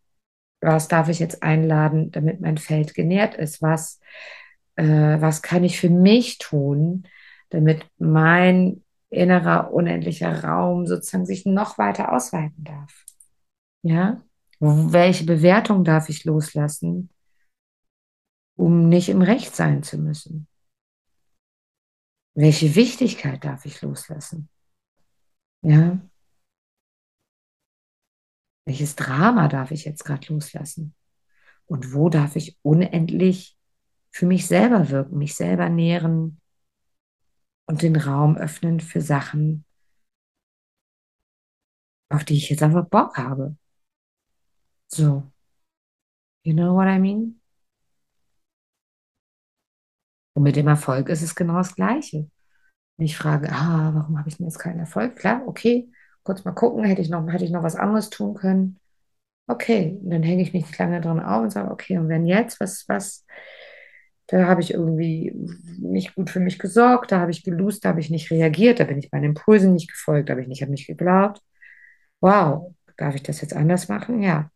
was 0.61 0.89
darf 0.89 1.09
ich 1.09 1.19
jetzt 1.19 1.43
einladen, 1.43 2.11
damit 2.11 2.41
mein 2.41 2.59
Feld 2.59 2.95
genährt 2.95 3.35
ist? 3.35 3.63
Was, 3.63 4.01
äh, 4.77 4.85
was 5.21 5.43
kann 5.43 5.65
ich 5.65 5.81
für 5.81 5.91
mich 5.91 6.39
tun, 6.39 7.07
damit 7.51 7.87
mein 7.99 8.85
innerer 9.11 9.73
unendlicher 9.73 10.45
Raum 10.45 10.87
sozusagen 10.87 11.27
sich 11.27 11.47
noch 11.47 11.79
weiter 11.79 12.13
ausweiten 12.13 12.65
darf? 12.65 13.05
Ja? 13.83 14.23
Welche 14.61 15.25
Bewertung 15.25 15.85
darf 15.85 16.09
ich 16.09 16.25
loslassen, 16.25 17.11
um 18.57 18.89
nicht 18.89 19.09
im 19.09 19.23
Recht 19.23 19.55
sein 19.57 19.83
zu 19.83 19.99
müssen? 19.99 20.47
Welche 22.35 22.75
Wichtigkeit 22.75 23.45
darf 23.45 23.65
ich 23.65 23.81
loslassen? 23.81 24.49
Ja? 25.63 26.01
Welches 28.67 28.97
Drama 28.97 29.49
darf 29.49 29.71
ich 29.71 29.85
jetzt 29.85 30.05
gerade 30.05 30.33
loslassen? 30.33 30.95
Und 31.67 31.95
wo 31.95 32.09
darf 32.09 32.37
ich 32.37 32.59
unendlich 32.63 33.57
für 34.11 34.27
mich 34.27 34.47
selber 34.47 34.91
wirken, 34.91 35.19
mich 35.19 35.35
selber 35.35 35.69
nähren 35.69 36.41
und 37.67 37.83
den 37.83 37.97
Raum 37.97 38.37
öffnen 38.37 38.81
für 38.81 39.01
Sachen, 39.01 39.65
auf 42.11 42.25
die 42.25 42.35
ich 42.35 42.51
jetzt 42.51 42.63
einfach 42.63 42.87
Bock 42.89 43.17
habe? 43.17 43.57
So. 44.89 45.31
You 46.43 46.53
know 46.53 46.75
what 46.75 46.87
I 46.87 46.99
mean? 46.99 47.41
Und 50.35 50.43
mit 50.43 50.57
dem 50.57 50.69
Erfolg 50.69 51.09
ist 51.09 51.23
es 51.23 51.35
genau 51.35 51.55
das 51.57 51.75
Gleiche. 51.75 52.29
Wenn 52.97 53.07
ich 53.07 53.17
frage, 53.17 53.51
ah, 53.51 53.93
warum 53.95 54.19
habe 54.19 54.29
ich 54.29 54.37
denn 54.37 54.47
jetzt 54.47 54.59
keinen 54.59 54.81
Erfolg? 54.81 55.17
Klar, 55.17 55.43
okay, 55.47 55.89
kurz 56.23 56.45
mal 56.45 56.53
gucken, 56.53 56.85
hätte 56.85 57.03
ich 57.03 57.11
noch, 57.11 57.27
hätte 57.31 57.45
ich 57.45 57.51
noch 57.51 57.63
was 57.63 57.77
anderes 57.77 58.11
tun 58.11 58.35
können? 58.35 58.81
Okay, 59.47 59.99
und 60.03 60.11
dann 60.11 60.23
hänge 60.23 60.43
ich 60.43 60.53
mich 60.53 60.67
nicht 60.67 60.79
lange 60.79 61.01
dran 61.01 61.21
auf 61.21 61.43
und 61.43 61.51
sage, 61.51 61.71
okay, 61.71 61.99
und 61.99 62.09
wenn 62.09 62.27
jetzt, 62.27 62.61
was, 62.61 62.89
was, 62.89 63.27
da 64.29 64.47
habe 64.47 64.63
ich 64.63 64.73
irgendwie 64.73 65.33
nicht 65.79 66.15
gut 66.15 66.31
für 66.31 66.41
mich 66.41 66.59
gesorgt, 66.59 67.13
da 67.13 67.21
habe 67.21 67.31
ich 67.31 67.45
gelust, 67.45 67.85
da 67.85 67.91
habe 67.91 68.01
ich 68.01 68.11
nicht 68.11 68.31
reagiert, 68.31 68.81
da 68.81 68.85
bin 68.85 68.99
ich 68.99 69.13
meinen 69.13 69.25
Impulsen 69.25 69.75
nicht 69.75 69.91
gefolgt, 69.91 70.29
da 70.29 70.33
habe 70.33 70.43
ich 70.43 70.49
nicht 70.49 70.63
an 70.63 70.71
mich 70.71 70.87
geglaubt. 70.87 71.43
Wow, 72.21 72.75
darf 72.97 73.15
ich 73.15 73.23
das 73.23 73.41
jetzt 73.43 73.55
anders 73.55 73.89
machen? 73.89 74.23
Ja. 74.23 74.51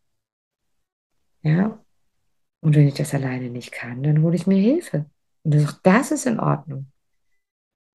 Ja. 1.42 1.84
Und 2.60 2.76
wenn 2.76 2.88
ich 2.88 2.94
das 2.94 3.14
alleine 3.14 3.50
nicht 3.50 3.72
kann, 3.72 4.02
dann 4.02 4.22
hole 4.22 4.36
ich 4.36 4.46
mir 4.46 4.56
Hilfe. 4.60 5.06
Und 5.48 5.66
auch 5.66 5.72
das 5.82 6.10
ist 6.10 6.26
in 6.26 6.40
Ordnung. 6.40 6.92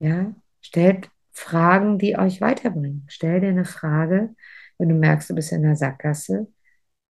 Ja, 0.00 0.34
stellt 0.60 1.08
Fragen, 1.30 1.98
die 1.98 2.18
euch 2.18 2.40
weiterbringen. 2.40 3.06
Stell 3.08 3.40
dir 3.40 3.50
eine 3.50 3.64
Frage, 3.64 4.34
wenn 4.76 4.88
du 4.88 4.96
merkst, 4.96 5.30
du 5.30 5.36
bist 5.36 5.52
in 5.52 5.62
der 5.62 5.76
Sackgasse. 5.76 6.52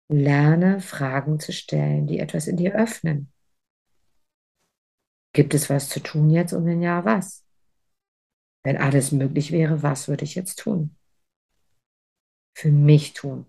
Lerne 0.09 0.79
Fragen 0.79 1.39
zu 1.39 1.53
stellen, 1.53 2.07
die 2.07 2.17
etwas 2.17 2.47
in 2.47 2.57
dir 2.57 2.73
öffnen. 2.73 3.31
Gibt 5.33 5.53
es 5.53 5.69
was 5.69 5.89
zu 5.89 5.99
tun 5.99 6.31
jetzt 6.31 6.53
und 6.53 6.65
wenn 6.65 6.81
ja, 6.81 7.05
was? 7.05 7.45
Wenn 8.63 8.77
alles 8.77 9.11
möglich 9.11 9.51
wäre, 9.51 9.83
was 9.83 10.07
würde 10.07 10.23
ich 10.23 10.33
jetzt 10.33 10.57
tun? 10.57 10.97
Für 12.55 12.71
mich 12.71 13.13
tun. 13.13 13.45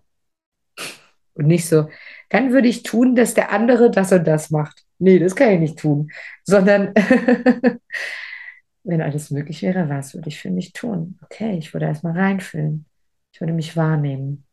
Und 1.33 1.47
nicht 1.47 1.67
so, 1.67 1.89
dann 2.29 2.51
würde 2.51 2.67
ich 2.67 2.83
tun, 2.83 3.15
dass 3.15 3.33
der 3.33 3.51
andere 3.51 3.89
das 3.89 4.11
und 4.11 4.25
das 4.25 4.51
macht. 4.51 4.85
Nee, 5.03 5.19
das 5.19 5.35
kann 5.35 5.51
ich 5.51 5.59
nicht 5.59 5.79
tun. 5.79 6.09
Sondern, 6.45 6.93
wenn 8.83 9.01
alles 9.01 9.31
möglich 9.31 9.61
wäre, 9.61 9.89
was 9.89 10.13
würde 10.13 10.29
ich 10.29 10.39
für 10.39 10.51
mich 10.51 10.73
tun? 10.73 11.19
Okay, 11.23 11.57
ich 11.57 11.73
würde 11.73 11.85
erstmal 11.87 12.17
reinfühlen. 12.17 12.85
Ich 13.31 13.41
würde 13.41 13.53
mich 13.53 13.75
wahrnehmen. 13.75 14.45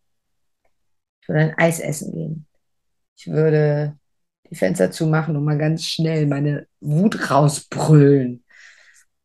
Ich 1.23 1.29
würde 1.29 1.41
ein 1.41 1.59
Eis 1.59 1.81
essen 1.81 2.13
gehen. 2.13 2.47
Ich 3.17 3.29
würde 3.29 3.99
die 4.51 4.57
Fenster 4.57 4.91
zumachen 4.91 5.37
und 5.37 5.45
mal 5.45 5.59
ganz 5.59 5.85
schnell 5.87 6.27
meine 6.27 6.67
Wut 6.81 7.31
rausbrüllen. 7.31 8.45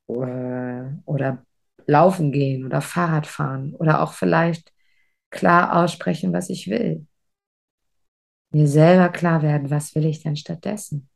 Oder, 0.07 0.99
oder 1.05 1.45
laufen 1.88 2.31
gehen 2.31 2.65
oder 2.65 2.81
Fahrrad 2.81 3.27
fahren 3.27 3.75
oder 3.75 4.01
auch 4.03 4.13
vielleicht 4.13 4.73
klar 5.31 5.77
aussprechen, 5.83 6.33
was 6.33 6.49
ich 6.49 6.69
will 6.69 7.07
mir 8.51 8.67
selber 8.67 9.09
klar 9.09 9.41
werden, 9.43 9.69
was 9.69 9.93
will 9.95 10.05
ich 10.05 10.23
denn 10.23 10.35
stattdessen? 10.35 11.09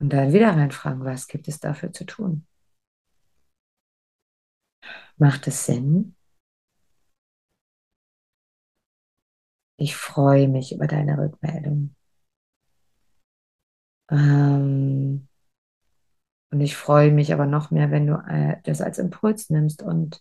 Und 0.00 0.12
dann 0.12 0.32
wieder 0.32 0.50
reinfragen, 0.56 1.04
was 1.04 1.28
gibt 1.28 1.46
es 1.48 1.60
dafür 1.60 1.92
zu 1.92 2.04
tun? 2.04 2.46
Macht 5.18 5.46
es 5.46 5.66
Sinn? 5.66 6.14
Ich 9.76 9.96
freue 9.96 10.46
mich 10.46 10.72
über 10.72 10.86
deine 10.86 11.18
Rückmeldung. 11.18 11.94
Ähm, 14.10 15.28
und 16.50 16.60
ich 16.60 16.76
freue 16.76 17.10
mich 17.12 17.32
aber 17.32 17.46
noch 17.46 17.70
mehr, 17.70 17.90
wenn 17.90 18.06
du 18.06 18.14
äh, 18.26 18.56
das 18.64 18.80
als 18.80 18.98
Impuls 18.98 19.50
nimmst 19.50 19.82
und 19.82 20.20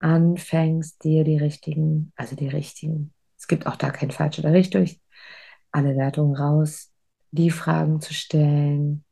anfängst, 0.00 1.04
dir 1.04 1.24
die 1.24 1.38
richtigen, 1.38 2.12
also 2.16 2.36
die 2.36 2.48
richtigen 2.48 3.14
es 3.38 3.48
gibt 3.48 3.66
auch 3.66 3.76
da 3.76 3.90
kein 3.90 4.10
falsch 4.12 4.38
oder 4.40 4.54
richtig. 4.54 5.02
Alle 5.72 5.96
Wertungen 5.96 6.36
raus, 6.36 6.93
die 7.34 7.50
Fragen 7.50 8.00
zu 8.00 8.14
stellen, 8.14 9.04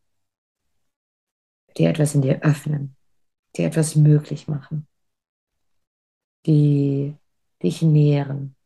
die 1.76 1.84
etwas 1.84 2.14
in 2.14 2.22
dir 2.22 2.40
öffnen, 2.42 2.96
die 3.56 3.62
etwas 3.62 3.96
möglich 3.96 4.46
machen, 4.46 4.86
die 6.46 7.16
dich 7.62 7.82
nähren. 7.82 8.56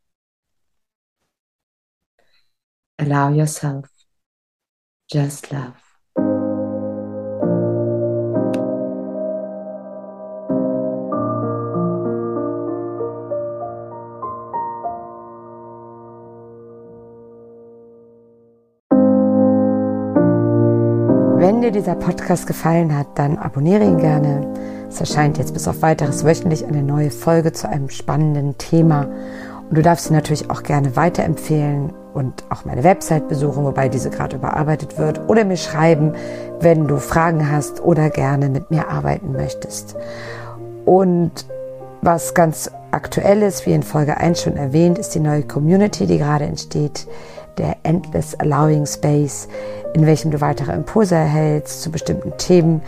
Allow 2.99 3.31
yourself 3.31 3.89
just 5.09 5.51
love. 5.51 5.86
Dir 21.67 21.73
dieser 21.73 21.97
Podcast 21.97 22.47
gefallen 22.47 22.97
hat, 22.97 23.09
dann 23.17 23.39
abonniere 23.39 23.83
ihn 23.83 23.99
gerne, 23.99 24.47
Es 24.89 25.01
erscheint 25.01 25.37
jetzt 25.37 25.53
bis 25.53 25.67
auf 25.67 25.83
weiteres 25.83 26.25
wöchentlich 26.25 26.65
eine 26.65 26.83
neue 26.83 27.11
Folge 27.11 27.53
zu 27.53 27.69
einem 27.69 27.91
spannenden 27.91 28.57
Thema. 28.57 29.09
Und 29.69 29.77
du 29.77 29.83
darfst 29.83 30.07
sie 30.07 30.13
natürlich 30.13 30.49
auch 30.49 30.63
gerne 30.63 30.95
weiterempfehlen 30.95 31.93
und 32.15 32.45
auch 32.51 32.65
meine 32.65 32.85
Website 32.85 33.29
besuchen, 33.29 33.65
wobei 33.65 33.89
diese 33.89 34.11
gerade 34.11 34.37
überarbeitet 34.37 34.97
wird, 34.97 35.21
oder 35.29 35.45
mir 35.45 35.57
schreiben, 35.57 36.13
wenn 36.61 36.87
du 36.87 36.99
Fragen 36.99 37.51
hast 37.51 37.83
oder 37.83 38.11
gerne 38.11 38.49
mit 38.49 38.71
mir 38.71 38.89
arbeiten 38.89 39.33
möchtest. 39.33 39.97
Und 40.85 41.47
was 42.01 42.35
ganz 42.35 42.71
aktuell 42.93 43.43
ist, 43.43 43.67
wie 43.67 43.73
in 43.73 43.83
Folge 43.83 44.19
1 44.19 44.41
schon 44.41 44.57
erwähnt, 44.57 44.99
ist 44.99 45.17
die 45.17 45.21
neue 45.21 45.43
Community, 45.43 46.07
die 46.07 46.19
gerade 46.19 46.45
entsteht, 46.45 47.09
der 47.59 47.77
Endless 47.83 48.35
Allowing 48.35 48.87
Space, 48.87 49.49
in 49.95 50.07
welchem 50.07 50.31
du 50.31 50.41
weitere 50.41 50.73
Impulse 50.73 51.15
erhältst 51.15 51.83
zu 51.83 51.91
bestimmten 51.91 52.37
Themen. 52.39 52.83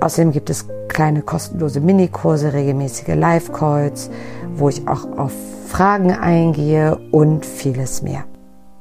Außerdem 0.00 0.32
gibt 0.32 0.50
es 0.50 0.66
kleine 0.88 1.22
kostenlose 1.22 1.80
Minikurse, 1.80 2.52
regelmäßige 2.52 3.14
Live-Calls, 3.14 4.10
wo 4.54 4.68
ich 4.68 4.86
auch 4.88 5.06
auf 5.16 5.32
Fragen 5.66 6.10
eingehe 6.10 6.98
und 7.10 7.44
vieles 7.44 8.02
mehr. 8.02 8.24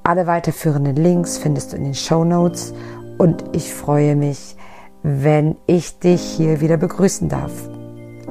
Alle 0.03 0.25
weiterführenden 0.25 0.95
Links 0.95 1.37
findest 1.37 1.73
du 1.73 1.77
in 1.77 1.83
den 1.83 1.95
Show 1.95 2.23
Notes 2.23 2.73
und 3.17 3.43
ich 3.51 3.73
freue 3.73 4.15
mich, 4.15 4.55
wenn 5.03 5.57
ich 5.65 5.99
dich 5.99 6.21
hier 6.21 6.61
wieder 6.61 6.77
begrüßen 6.77 7.27
darf. 7.29 7.51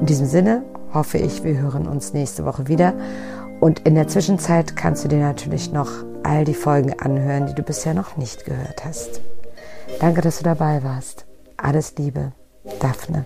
In 0.01 0.07
diesem 0.07 0.27
Sinne 0.27 0.63
hoffe 0.95 1.19
ich, 1.19 1.45
wir 1.45 1.59
hören 1.59 1.87
uns 1.87 2.15
nächste 2.15 2.45
Woche 2.45 2.69
wieder 2.69 2.95
und 3.61 3.81
in 3.81 3.95
der 3.95 4.09
Zwischenzeit 4.09 4.77
kannst 4.77 5.05
du 5.05 5.09
dir 5.09 5.21
natürlich 5.21 5.73
noch 5.73 5.91
all 6.27 6.45
die 6.45 6.55
Folgen 6.55 6.99
anhören, 6.99 7.47
die 7.47 7.55
du 7.55 7.63
bisher 7.63 7.95
noch 7.95 8.17
nicht 8.17 8.45
gehört 8.45 8.85
hast. 8.85 9.21
Danke, 10.01 10.21
dass 10.21 10.39
du 10.39 10.45
dabei 10.45 10.83
warst. 10.83 11.25
Alles 11.57 11.95
Liebe, 11.97 12.33
Daphne. 12.81 13.25